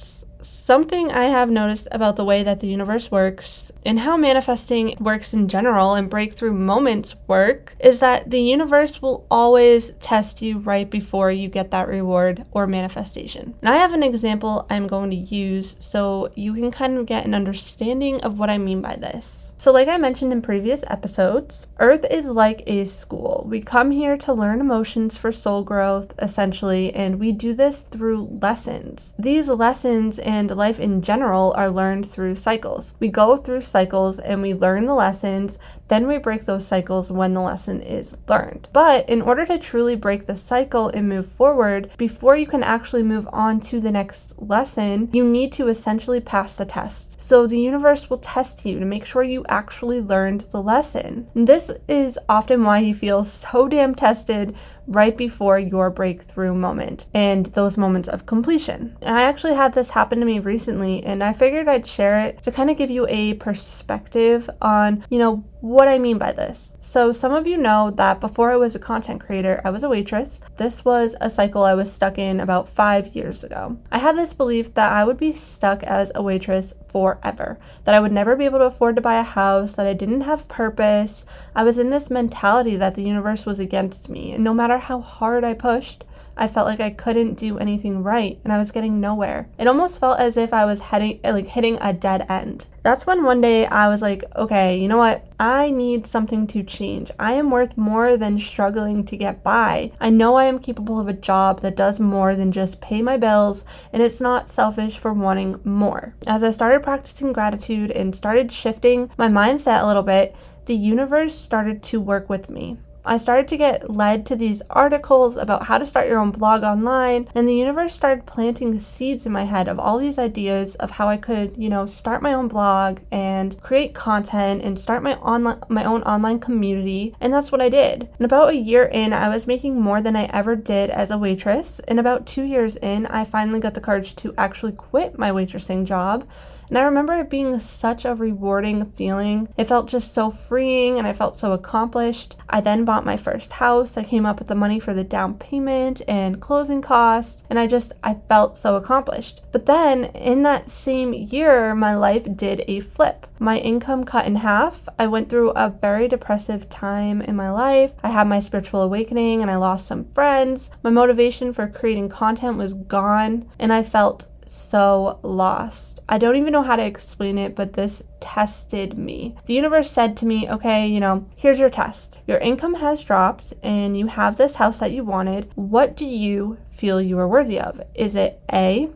Something 0.66 1.12
I 1.12 1.26
have 1.26 1.50
noticed 1.50 1.90
about 1.92 2.16
the 2.16 2.24
way 2.24 2.42
that 2.42 2.62
the 2.62 2.70
universe 2.70 3.12
works 3.12 3.74
and 3.86 4.00
how 4.00 4.16
manifesting 4.16 4.96
works 4.98 5.34
in 5.34 5.50
general 5.50 5.96
and 5.96 6.10
breakthrough 6.10 6.54
moments 6.54 7.18
work 7.28 7.76
is 7.82 8.00
that 8.00 8.30
the 8.30 8.40
universe 8.40 9.02
will 9.02 9.28
always 9.30 9.92
test 10.00 10.42
you 10.42 10.60
right 10.60 10.90
before 10.90 11.34
you 11.34 11.50
get 11.50 11.72
that 11.72 11.90
reward 11.90 12.46
or 12.54 12.66
manifestation. 12.66 13.54
And 13.62 13.68
I 13.68 13.76
have 13.76 13.92
an 13.92 14.04
example 14.04 14.66
I'm 14.70 14.88
going 14.88 15.10
to 15.10 15.18
use 15.18 15.76
so 15.80 16.32
you 16.36 16.54
can 16.54 16.72
kind 16.72 16.98
of 16.98 17.08
get 17.08 17.26
an 17.26 17.34
understanding 17.34 18.22
of 18.22 18.40
what 18.40 18.50
I 18.50 18.58
mean 18.58 18.82
by 18.82 18.96
this. 18.96 19.52
So, 19.58 19.74
like 19.74 19.90
I 19.90 19.98
mentioned 19.98 20.32
in 20.32 20.42
previous 20.42 20.86
episodes, 20.88 21.68
Earth 21.80 22.06
is 22.10 22.30
like 22.30 22.64
a 22.68 22.86
school. 22.86 23.46
We 23.50 23.60
come 23.60 23.92
here 23.92 24.16
to 24.20 24.34
learn 24.34 24.62
emotions 24.62 25.18
for 25.18 25.34
soul 25.34 25.64
growth, 25.64 26.14
essentially, 26.20 26.94
and 26.94 27.20
we 27.20 27.34
do 27.34 27.54
this 27.54 27.82
through 27.82 28.40
lessons. 28.42 29.14
These 29.20 29.50
lessons 29.50 30.20
and 30.20 30.53
life 30.54 30.80
in 30.80 31.02
general 31.02 31.54
are 31.56 31.70
learned 31.70 32.10
through 32.10 32.36
cycles. 32.36 32.96
We 33.00 33.08
go 33.08 33.38
through 33.38 33.62
cycles 33.62 34.20
and 34.20 34.42
we 34.42 34.54
learn 34.54 34.86
the 34.86 34.94
lessons, 34.94 35.58
then 35.94 36.08
we 36.08 36.18
break 36.18 36.46
those 36.46 36.66
cycles 36.66 37.12
when 37.12 37.36
the 37.36 37.42
lesson 37.42 37.80
is 37.80 38.18
learned. 38.28 38.68
But 38.74 39.08
in 39.08 39.22
order 39.22 39.46
to 39.46 39.60
truly 39.60 39.96
break 39.96 40.26
the 40.26 40.36
cycle 40.36 40.90
and 40.90 41.08
move 41.08 41.28
forward, 41.28 41.92
before 41.98 42.36
you 42.36 42.48
can 42.48 42.64
actually 42.64 43.04
move 43.04 43.28
on 43.32 43.60
to 43.62 43.80
the 43.80 43.92
next 43.92 44.34
lesson, 44.40 45.10
you 45.14 45.24
need 45.24 45.52
to 45.54 45.68
essentially 45.68 46.20
pass 46.20 46.56
the 46.56 46.66
test. 46.66 47.22
So 47.22 47.46
the 47.46 47.60
universe 47.60 48.10
will 48.10 48.18
test 48.18 48.66
you 48.66 48.80
to 48.80 48.86
make 48.86 49.06
sure 49.06 49.22
you 49.22 49.46
actually 49.50 50.02
learned 50.02 50.42
the 50.52 50.64
lesson. 50.64 51.28
And 51.36 51.48
this 51.48 51.72
is 51.88 52.18
often 52.28 52.64
why 52.64 52.80
you 52.80 52.96
feel 52.96 53.24
so 53.24 53.68
damn 53.68 53.94
tested 53.94 54.56
right 54.88 55.16
before 55.16 55.60
your 55.60 55.90
breakthrough 55.90 56.54
moment 56.54 57.06
and 57.14 57.46
those 57.48 57.78
moments 57.78 58.10
of 58.10 58.26
completion. 58.26 58.98
And 59.02 59.16
I 59.16 59.24
actually 59.24 59.54
had 59.54 59.74
this 59.74 59.92
happen 59.92 60.20
to 60.20 60.26
me 60.26 60.40
recently 60.40 61.04
and 61.04 61.24
I 61.24 61.34
figured 61.34 61.68
I'd 61.68 61.88
share 61.88 62.20
it 62.26 62.42
to 62.44 62.52
kind 62.52 62.70
of 62.70 62.78
give 62.78 62.90
you 62.90 63.06
a 63.10 63.36
perspective 63.36 64.50
on, 64.62 65.04
you 65.10 65.20
know, 65.20 65.44
what 65.64 65.88
I 65.88 65.98
mean 65.98 66.18
by 66.18 66.34
this. 66.34 66.76
So, 66.82 67.14
some 67.14 67.32
of 67.32 67.48
you 67.48 67.56
know 67.56 67.90
that 67.92 68.20
before 68.20 68.52
I 68.52 68.58
was 68.58 68.76
a 68.76 68.80
content 68.80 69.22
creator, 69.22 69.62
I 69.64 69.70
was 69.70 69.82
a 69.82 69.88
waitress. 69.88 70.42
This 70.58 70.84
was 70.84 71.16
a 71.22 71.30
cycle 71.30 71.64
I 71.64 71.74
was 71.74 71.90
stuck 71.90 72.18
in 72.18 72.42
about 72.42 72.68
five 72.68 73.16
years 73.16 73.46
ago. 73.46 73.78
I 73.90 74.00
had 74.00 74.18
this 74.18 74.34
belief 74.34 74.74
that 74.74 74.92
I 74.92 75.06
would 75.06 75.16
be 75.16 75.32
stuck 75.32 75.82
as 75.84 76.12
a 76.16 76.22
waitress 76.22 76.74
forever, 76.90 77.58
that 77.86 77.96
I 77.96 78.02
would 78.02 78.12
never 78.12 78.36
be 78.36 78.44
able 78.44 78.60
to 78.60 78.66
afford 78.66 78.98
to 78.98 79.02
buy 79.02 79.16
a 79.16 79.24
house, 79.24 79.72
that 79.76 79.88
I 79.88 79.94
didn't 79.94 80.22
have 80.22 80.50
purpose. 80.50 81.26
I 81.56 81.64
was 81.64 81.78
in 81.78 81.92
this 81.92 82.10
mentality 82.10 82.76
that 82.76 82.96
the 82.96 83.04
universe 83.04 83.46
was 83.46 83.62
against 83.62 84.10
me, 84.10 84.34
and 84.34 84.44
no 84.44 84.54
matter 84.54 84.78
how 84.80 85.00
hard 85.00 85.46
I 85.46 85.54
pushed, 85.54 86.04
I 86.36 86.48
felt 86.48 86.68
like 86.68 86.82
I 86.82 86.90
couldn't 86.90 87.36
do 87.36 87.58
anything 87.58 88.04
right 88.04 88.40
and 88.44 88.52
I 88.52 88.58
was 88.58 88.72
getting 88.72 89.00
nowhere. 89.00 89.50
It 89.58 89.68
almost 89.68 90.00
felt 90.00 90.20
as 90.20 90.38
if 90.38 90.54
I 90.54 90.66
was 90.66 90.80
heading 90.80 91.20
like 91.24 91.48
hitting 91.48 91.78
a 91.82 91.94
dead 91.94 92.26
end. 92.30 92.68
That's 92.84 93.06
when 93.06 93.24
one 93.24 93.40
day 93.40 93.66
I 93.66 93.88
was 93.88 94.02
like, 94.02 94.26
okay, 94.36 94.78
you 94.78 94.90
know 94.90 94.98
what? 94.98 95.26
I 95.40 95.72
need 95.72 96.06
something 96.06 96.48
to 96.48 96.64
change. 96.64 97.12
I 97.18 97.34
am 97.34 97.50
worth 97.50 97.78
more 97.78 98.18
than 98.18 98.38
struggling 98.38 99.06
to 99.06 99.16
get 99.16 99.42
by. 99.42 99.92
I 100.02 100.10
know 100.10 100.36
I 100.36 100.46
am 100.46 100.60
capable 100.60 101.00
of 101.00 101.08
a 101.08 101.14
job 101.14 101.62
that 101.62 101.78
does 101.78 102.00
more 102.00 102.36
than 102.36 102.52
just 102.52 102.82
pay 102.82 103.02
my 103.02 103.16
bills, 103.16 103.64
and 103.94 104.04
it's 104.04 104.20
not 104.20 104.50
selfish 104.50 104.98
for 104.98 105.14
wanting 105.14 105.62
more. 105.64 106.14
As 106.28 106.44
I 106.44 106.50
started 106.50 106.84
practicing 106.84 107.32
gratitude 107.32 107.92
and 107.92 108.14
started 108.14 108.52
shifting 108.52 109.10
my 109.18 109.30
mindset 109.30 109.82
a 109.82 109.88
little 109.88 110.04
bit, 110.04 110.36
the 110.66 110.76
universe 110.76 111.34
started 111.34 111.84
to 111.84 112.02
work 112.02 112.30
with 112.30 112.50
me. 112.50 112.78
I 113.06 113.18
started 113.18 113.50
to 113.50 113.58
get 113.58 113.90
led 113.90 114.26
to 114.28 114.36
these 114.36 114.62
articles 114.70 115.36
about 115.36 115.64
how 115.64 115.78
to 115.78 115.86
start 115.86 116.08
your 116.08 116.20
own 116.20 116.32
blog 116.32 116.64
online, 116.64 117.28
and 117.36 117.48
the 117.48 117.56
universe 117.56 117.94
started 117.94 118.26
planting 118.26 118.80
seeds 118.80 119.26
in 119.26 119.32
my 119.34 119.44
head 119.44 119.68
of 119.68 119.78
all 119.78 119.98
these 119.98 120.18
ideas 120.18 120.76
of 120.76 120.92
how 120.92 121.10
I 121.10 121.18
could, 121.18 121.54
you 121.58 121.70
know, 121.70 121.86
start 121.86 122.22
my 122.22 122.34
own 122.34 122.48
blog 122.48 123.00
and 123.12 123.60
create 123.62 123.94
content 123.94 124.64
and 124.64 124.80
start 124.80 125.04
my 125.04 125.16
online 125.16 125.62
my 125.68 125.84
own 125.84 126.02
online 126.04 126.40
community, 126.40 127.14
and 127.20 127.34
that's 127.34 127.52
what 127.52 127.62
I 127.62 127.68
did. 127.68 128.10
And 128.18 128.26
about 128.26 128.50
a 128.50 128.56
year 128.56 128.86
in, 128.86 129.12
I 129.12 129.28
was 129.28 129.48
making 129.48 129.82
more 129.82 130.02
than 130.02 130.16
I 130.16 130.26
ever 130.26 130.56
did 130.56 130.90
as 130.90 131.12
a 131.12 131.18
waitress, 131.18 131.82
and 131.88 132.00
about 132.00 132.26
2 132.26 132.44
years 132.44 132.78
in, 132.78 133.06
I 133.08 133.26
finally 133.26 133.60
got 133.60 133.74
the 133.74 133.82
courage 133.82 134.16
to 134.18 134.34
actually 134.38 134.72
quit 134.74 135.20
my 135.20 135.32
waitressing 135.32 135.84
job 135.84 136.26
and 136.74 136.80
I 136.80 136.86
remember 136.86 137.14
it 137.14 137.30
being 137.30 137.60
such 137.60 138.04
a 138.04 138.16
rewarding 138.16 138.90
feeling. 138.94 139.48
It 139.58 139.66
felt 139.66 139.88
just 139.88 140.12
so 140.16 140.32
freeing 140.32 140.98
and 140.98 141.06
I 141.06 141.14
felt 141.14 141.38
so 141.38 141.52
accomplished. 141.52 142.36
I 142.50 142.62
then 142.62 142.84
bought 142.84 143.06
my 143.06 143.16
first 143.16 143.52
house. 143.52 143.96
I 143.96 144.04
came 144.04 144.26
up 144.26 144.40
with 144.40 144.48
the 144.48 144.56
money 144.56 144.80
for 144.80 144.92
the 144.92 145.04
down 145.04 145.36
payment 145.36 146.02
and 146.08 146.42
closing 146.42 146.82
costs, 146.82 147.44
and 147.52 147.60
I 147.60 147.68
just 147.68 147.94
I 148.04 148.16
felt 148.28 148.58
so 148.58 148.76
accomplished. 148.76 149.44
But 149.52 149.68
then 149.68 150.06
in 150.16 150.42
that 150.44 150.72
same 150.72 151.14
year, 151.14 151.76
my 151.76 151.94
life 151.94 152.26
did 152.36 152.64
a 152.68 152.80
flip. 152.80 153.28
My 153.38 153.60
income 153.60 154.04
cut 154.04 154.26
in 154.26 154.38
half. 154.38 154.90
I 154.98 155.06
went 155.06 155.30
through 155.30 155.52
a 155.52 155.70
very 155.70 156.08
depressive 156.08 156.70
time 156.70 157.22
in 157.22 157.36
my 157.36 157.52
life. 157.52 157.94
I 158.04 158.10
had 158.10 158.26
my 158.26 158.40
spiritual 158.40 158.82
awakening 158.82 159.44
and 159.44 159.52
I 159.52 159.58
lost 159.58 159.86
some 159.86 160.06
friends. 160.06 160.72
My 160.82 160.90
motivation 160.90 161.54
for 161.54 161.68
creating 161.68 162.10
content 162.10 162.58
was 162.58 162.74
gone, 162.74 163.48
and 163.60 163.72
I 163.72 163.84
felt 163.84 164.28
so 164.54 165.20
lost. 165.24 166.00
I 166.08 166.20
don't 166.20 166.36
even 166.36 166.54
know 166.54 166.62
how 166.62 166.76
to 166.76 166.86
explain 166.86 167.38
it, 167.38 167.56
but 167.56 167.74
this 167.74 168.04
tested 168.20 168.98
me. 168.98 169.36
The 169.46 169.56
universe 169.56 169.90
said 169.90 170.16
to 170.18 170.26
me, 170.28 170.50
okay, 170.50 170.88
you 170.88 171.00
know, 171.00 171.26
here's 171.36 171.60
your 171.60 171.70
test. 171.70 172.20
Your 172.28 172.38
income 172.38 172.76
has 172.76 173.04
dropped 173.04 173.54
and 173.64 173.98
you 173.98 174.08
have 174.08 174.38
this 174.38 174.56
house 174.56 174.80
that 174.80 174.92
you 174.92 175.04
wanted. 175.04 175.52
What 175.56 175.98
do 175.98 176.06
you 176.06 176.58
feel 176.70 177.02
you 177.02 177.18
are 177.18 177.28
worthy 177.28 177.60
of? 177.60 177.82
Is 177.96 178.16
it 178.16 178.42
A, 178.54 178.90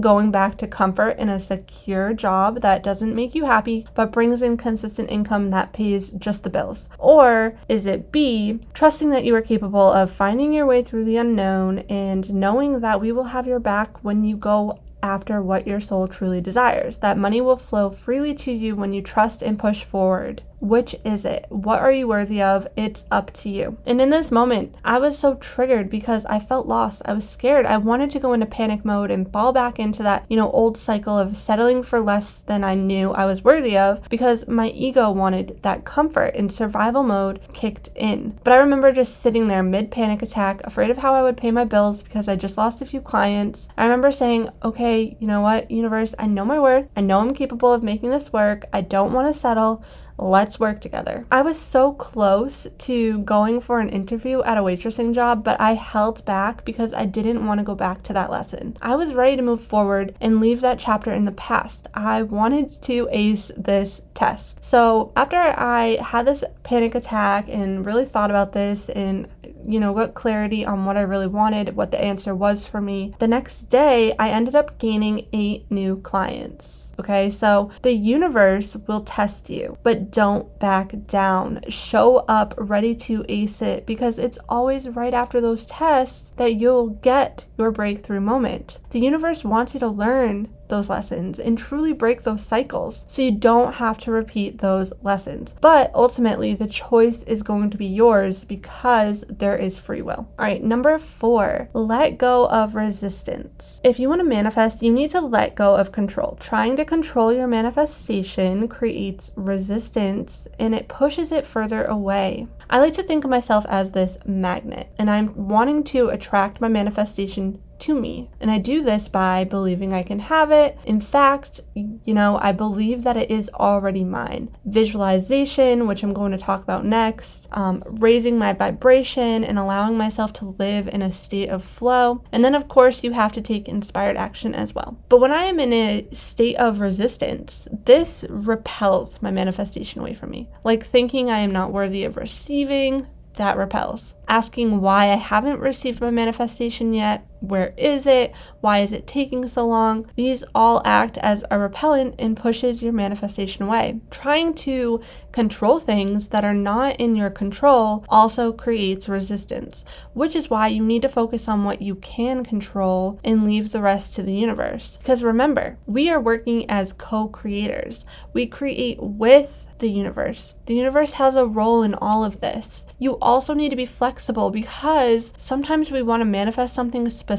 going 0.00 0.30
back 0.30 0.56
to 0.56 0.66
comfort 0.66 1.18
in 1.18 1.28
a 1.28 1.38
secure 1.38 2.14
job 2.14 2.62
that 2.62 2.82
doesn't 2.82 3.14
make 3.14 3.34
you 3.34 3.44
happy 3.44 3.86
but 3.94 4.12
brings 4.12 4.40
in 4.40 4.56
consistent 4.56 5.10
income 5.10 5.50
that 5.50 5.74
pays 5.74 6.10
just 6.12 6.42
the 6.42 6.50
bills? 6.50 6.88
Or 6.98 7.58
is 7.68 7.84
it 7.84 8.10
B, 8.10 8.60
trusting 8.72 9.10
that 9.10 9.24
you 9.24 9.34
are 9.34 9.42
capable 9.42 9.92
of 9.92 10.10
finding 10.10 10.54
your 10.54 10.64
way 10.64 10.82
through 10.82 11.04
the 11.04 11.18
unknown 11.18 11.80
and 11.90 12.32
knowing 12.32 12.80
that 12.80 13.00
we 13.00 13.12
will 13.12 13.24
have 13.24 13.46
your 13.46 13.60
back 13.60 14.02
when 14.02 14.24
you 14.24 14.36
go 14.36 14.78
after 15.02 15.42
what 15.42 15.66
your 15.66 15.80
soul 15.80 16.06
truly 16.08 16.40
desires. 16.40 16.98
That 16.98 17.18
money 17.18 17.40
will 17.40 17.56
flow 17.56 17.90
freely 17.90 18.34
to 18.36 18.52
you 18.52 18.76
when 18.76 18.92
you 18.92 19.02
trust 19.02 19.42
and 19.42 19.58
push 19.58 19.84
forward. 19.84 20.42
Which 20.62 20.94
is 21.04 21.24
it? 21.24 21.46
What 21.48 21.80
are 21.80 21.90
you 21.90 22.06
worthy 22.06 22.40
of? 22.40 22.68
It's 22.76 23.04
up 23.10 23.32
to 23.32 23.48
you. 23.48 23.78
And 23.84 24.00
in 24.00 24.10
this 24.10 24.30
moment, 24.30 24.76
I 24.84 25.00
was 25.00 25.18
so 25.18 25.34
triggered 25.34 25.90
because 25.90 26.24
I 26.26 26.38
felt 26.38 26.68
lost. 26.68 27.02
I 27.04 27.14
was 27.14 27.28
scared. 27.28 27.66
I 27.66 27.78
wanted 27.78 28.12
to 28.12 28.20
go 28.20 28.32
into 28.32 28.46
panic 28.46 28.84
mode 28.84 29.10
and 29.10 29.30
fall 29.32 29.52
back 29.52 29.80
into 29.80 30.04
that, 30.04 30.24
you 30.28 30.36
know, 30.36 30.52
old 30.52 30.78
cycle 30.78 31.18
of 31.18 31.36
settling 31.36 31.82
for 31.82 31.98
less 31.98 32.42
than 32.42 32.62
I 32.62 32.76
knew 32.76 33.10
I 33.10 33.26
was 33.26 33.42
worthy 33.42 33.76
of 33.76 34.08
because 34.08 34.46
my 34.46 34.68
ego 34.68 35.10
wanted 35.10 35.58
that 35.62 35.84
comfort 35.84 36.36
and 36.36 36.52
survival 36.52 37.02
mode 37.02 37.40
kicked 37.52 37.90
in. 37.96 38.38
But 38.44 38.52
I 38.52 38.58
remember 38.58 38.92
just 38.92 39.20
sitting 39.20 39.48
there 39.48 39.64
mid 39.64 39.90
panic 39.90 40.22
attack, 40.22 40.60
afraid 40.62 40.92
of 40.92 40.98
how 40.98 41.12
I 41.12 41.22
would 41.24 41.36
pay 41.36 41.50
my 41.50 41.64
bills 41.64 42.04
because 42.04 42.28
I 42.28 42.36
just 42.36 42.56
lost 42.56 42.80
a 42.80 42.86
few 42.86 43.00
clients. 43.00 43.68
I 43.76 43.82
remember 43.82 44.12
saying, 44.12 44.48
okay, 44.62 45.16
you 45.18 45.26
know 45.26 45.40
what, 45.40 45.72
universe, 45.72 46.14
I 46.20 46.28
know 46.28 46.44
my 46.44 46.60
worth. 46.60 46.86
I 46.96 47.00
know 47.00 47.18
I'm 47.18 47.34
capable 47.34 47.72
of 47.72 47.82
making 47.82 48.10
this 48.10 48.32
work. 48.32 48.66
I 48.72 48.80
don't 48.80 49.12
want 49.12 49.26
to 49.26 49.36
settle. 49.36 49.82
Let's 50.18 50.60
work 50.60 50.80
together. 50.80 51.24
I 51.30 51.42
was 51.42 51.58
so 51.58 51.92
close 51.92 52.66
to 52.78 53.18
going 53.18 53.60
for 53.60 53.80
an 53.80 53.88
interview 53.88 54.42
at 54.42 54.58
a 54.58 54.62
waitressing 54.62 55.14
job, 55.14 55.44
but 55.44 55.60
I 55.60 55.74
held 55.74 56.24
back 56.24 56.64
because 56.64 56.94
I 56.94 57.06
didn't 57.06 57.46
want 57.46 57.58
to 57.58 57.64
go 57.64 57.74
back 57.74 58.02
to 58.04 58.12
that 58.12 58.30
lesson. 58.30 58.76
I 58.82 58.96
was 58.96 59.14
ready 59.14 59.36
to 59.36 59.42
move 59.42 59.60
forward 59.60 60.14
and 60.20 60.40
leave 60.40 60.60
that 60.60 60.78
chapter 60.78 61.10
in 61.10 61.24
the 61.24 61.32
past. 61.32 61.88
I 61.94 62.22
wanted 62.22 62.80
to 62.82 63.08
ace 63.10 63.50
this 63.56 64.02
test. 64.14 64.64
So, 64.64 65.12
after 65.16 65.36
I 65.36 65.98
had 66.02 66.26
this 66.26 66.44
panic 66.62 66.94
attack 66.94 67.48
and 67.48 67.84
really 67.84 68.04
thought 68.04 68.30
about 68.30 68.52
this 68.52 68.88
and 68.88 69.28
you 69.64 69.80
know, 69.80 69.94
got 69.94 70.14
clarity 70.14 70.64
on 70.64 70.84
what 70.84 70.96
I 70.96 71.02
really 71.02 71.26
wanted, 71.26 71.76
what 71.76 71.90
the 71.90 72.02
answer 72.02 72.34
was 72.34 72.66
for 72.66 72.80
me. 72.80 73.14
The 73.18 73.28
next 73.28 73.64
day, 73.64 74.14
I 74.18 74.30
ended 74.30 74.54
up 74.54 74.78
gaining 74.78 75.26
eight 75.32 75.70
new 75.70 75.96
clients. 75.98 76.90
Okay, 76.98 77.30
so 77.30 77.70
the 77.82 77.92
universe 77.92 78.76
will 78.86 79.00
test 79.00 79.48
you, 79.48 79.78
but 79.82 80.10
don't 80.10 80.58
back 80.58 80.92
down. 81.06 81.60
Show 81.68 82.18
up 82.28 82.54
ready 82.58 82.94
to 82.96 83.24
ace 83.28 83.62
it 83.62 83.86
because 83.86 84.18
it's 84.18 84.38
always 84.48 84.88
right 84.90 85.14
after 85.14 85.40
those 85.40 85.66
tests 85.66 86.32
that 86.36 86.54
you'll 86.54 86.90
get 86.90 87.46
your 87.58 87.70
breakthrough 87.70 88.20
moment. 88.20 88.78
The 88.90 89.00
universe 89.00 89.42
wants 89.42 89.74
you 89.74 89.80
to 89.80 89.88
learn 89.88 90.48
those 90.72 90.88
lessons 90.88 91.38
and 91.38 91.58
truly 91.58 91.92
break 91.92 92.22
those 92.22 92.44
cycles 92.44 93.04
so 93.06 93.20
you 93.20 93.30
don't 93.30 93.74
have 93.74 93.98
to 93.98 94.10
repeat 94.10 94.58
those 94.58 94.92
lessons. 95.02 95.54
But 95.60 95.90
ultimately, 95.94 96.54
the 96.54 96.66
choice 96.66 97.22
is 97.24 97.42
going 97.42 97.68
to 97.70 97.76
be 97.76 97.86
yours 97.86 98.42
because 98.42 99.22
there 99.28 99.56
is 99.56 99.78
free 99.78 100.00
will. 100.00 100.26
All 100.38 100.46
right, 100.46 100.64
number 100.64 100.96
four, 100.96 101.68
let 101.74 102.16
go 102.16 102.48
of 102.48 102.74
resistance. 102.74 103.82
If 103.84 104.00
you 104.00 104.08
want 104.08 104.20
to 104.20 104.24
manifest, 104.24 104.82
you 104.82 104.92
need 104.92 105.10
to 105.10 105.20
let 105.20 105.54
go 105.54 105.74
of 105.74 105.92
control. 105.92 106.38
Trying 106.40 106.76
to 106.76 106.86
control 106.86 107.32
your 107.32 107.46
manifestation 107.46 108.66
creates 108.66 109.30
resistance 109.36 110.48
and 110.58 110.74
it 110.74 110.88
pushes 110.88 111.32
it 111.32 111.44
further 111.44 111.84
away. 111.84 112.46
I 112.70 112.78
like 112.78 112.94
to 112.94 113.02
think 113.02 113.24
of 113.24 113.30
myself 113.30 113.66
as 113.68 113.90
this 113.90 114.16
magnet, 114.24 114.88
and 114.98 115.10
I'm 115.10 115.34
wanting 115.48 115.84
to 115.84 116.08
attract 116.08 116.62
my 116.62 116.68
manifestation 116.68 117.60
to 117.82 118.00
me. 118.00 118.30
And 118.40 118.50
I 118.50 118.58
do 118.58 118.82
this 118.82 119.08
by 119.08 119.44
believing 119.44 119.92
I 119.92 120.02
can 120.02 120.18
have 120.18 120.50
it. 120.50 120.78
In 120.84 121.00
fact, 121.00 121.60
you 121.74 122.14
know, 122.14 122.38
I 122.40 122.52
believe 122.52 123.02
that 123.02 123.16
it 123.16 123.30
is 123.30 123.50
already 123.54 124.04
mine. 124.04 124.54
Visualization, 124.64 125.86
which 125.86 126.02
I'm 126.02 126.12
going 126.12 126.32
to 126.32 126.38
talk 126.38 126.62
about 126.62 126.84
next, 126.84 127.48
um, 127.52 127.82
raising 127.86 128.38
my 128.38 128.52
vibration 128.52 129.44
and 129.44 129.58
allowing 129.58 129.96
myself 129.96 130.32
to 130.34 130.56
live 130.58 130.88
in 130.88 131.02
a 131.02 131.10
state 131.10 131.48
of 131.48 131.64
flow. 131.64 132.22
And 132.32 132.44
then, 132.44 132.54
of 132.54 132.68
course, 132.68 133.02
you 133.02 133.12
have 133.12 133.32
to 133.32 133.40
take 133.40 133.68
inspired 133.68 134.16
action 134.16 134.54
as 134.54 134.74
well. 134.74 134.96
But 135.08 135.20
when 135.20 135.32
I 135.32 135.44
am 135.44 135.58
in 135.58 135.72
a 135.72 136.06
state 136.12 136.56
of 136.56 136.80
resistance, 136.80 137.68
this 137.84 138.24
repels 138.28 139.20
my 139.22 139.30
manifestation 139.30 140.00
away 140.00 140.14
from 140.14 140.30
me. 140.30 140.48
Like 140.64 140.84
thinking 140.84 141.30
I 141.30 141.38
am 141.38 141.50
not 141.50 141.72
worthy 141.72 142.04
of 142.04 142.16
receiving, 142.16 143.06
that 143.34 143.56
repels. 143.56 144.14
Asking 144.28 144.80
why 144.80 145.04
I 145.04 145.16
haven't 145.16 145.60
received 145.60 146.00
my 146.00 146.10
manifestation 146.10 146.92
yet, 146.92 147.26
where 147.42 147.74
is 147.76 148.06
it, 148.06 148.32
why 148.60 148.78
is 148.78 148.92
it 148.92 149.06
taking 149.06 149.46
so 149.46 149.66
long, 149.66 150.06
these 150.16 150.44
all 150.54 150.80
act 150.84 151.18
as 151.18 151.44
a 151.50 151.58
repellent 151.58 152.14
and 152.18 152.36
pushes 152.36 152.82
your 152.82 152.92
manifestation 152.92 153.64
away. 153.64 154.00
Trying 154.10 154.54
to 154.54 155.00
control 155.32 155.78
things 155.78 156.28
that 156.28 156.44
are 156.44 156.54
not 156.54 156.96
in 156.96 157.16
your 157.16 157.30
control 157.30 158.04
also 158.08 158.52
creates 158.52 159.08
resistance, 159.08 159.84
which 160.14 160.36
is 160.36 160.50
why 160.50 160.68
you 160.68 160.82
need 160.82 161.02
to 161.02 161.08
focus 161.08 161.48
on 161.48 161.64
what 161.64 161.82
you 161.82 161.96
can 161.96 162.44
control 162.44 163.18
and 163.24 163.44
leave 163.44 163.70
the 163.70 163.82
rest 163.82 164.14
to 164.14 164.22
the 164.22 164.34
universe. 164.34 164.96
Because 164.98 165.24
remember, 165.24 165.78
we 165.86 166.10
are 166.10 166.20
working 166.20 166.64
as 166.70 166.92
co-creators. 166.92 168.06
We 168.32 168.46
create 168.46 168.98
with 169.00 169.66
the 169.82 169.90
universe. 169.90 170.54
The 170.66 170.76
universe 170.76 171.12
has 171.14 171.34
a 171.34 171.44
role 171.44 171.82
in 171.82 171.94
all 171.94 172.24
of 172.24 172.40
this. 172.40 172.86
You 172.98 173.18
also 173.20 173.52
need 173.52 173.70
to 173.70 173.76
be 173.76 173.84
flexible 173.84 174.50
because 174.50 175.32
sometimes 175.36 175.90
we 175.90 176.02
want 176.02 176.20
to 176.20 176.24
manifest 176.24 176.72
something 176.72 177.08
specific, 177.10 177.31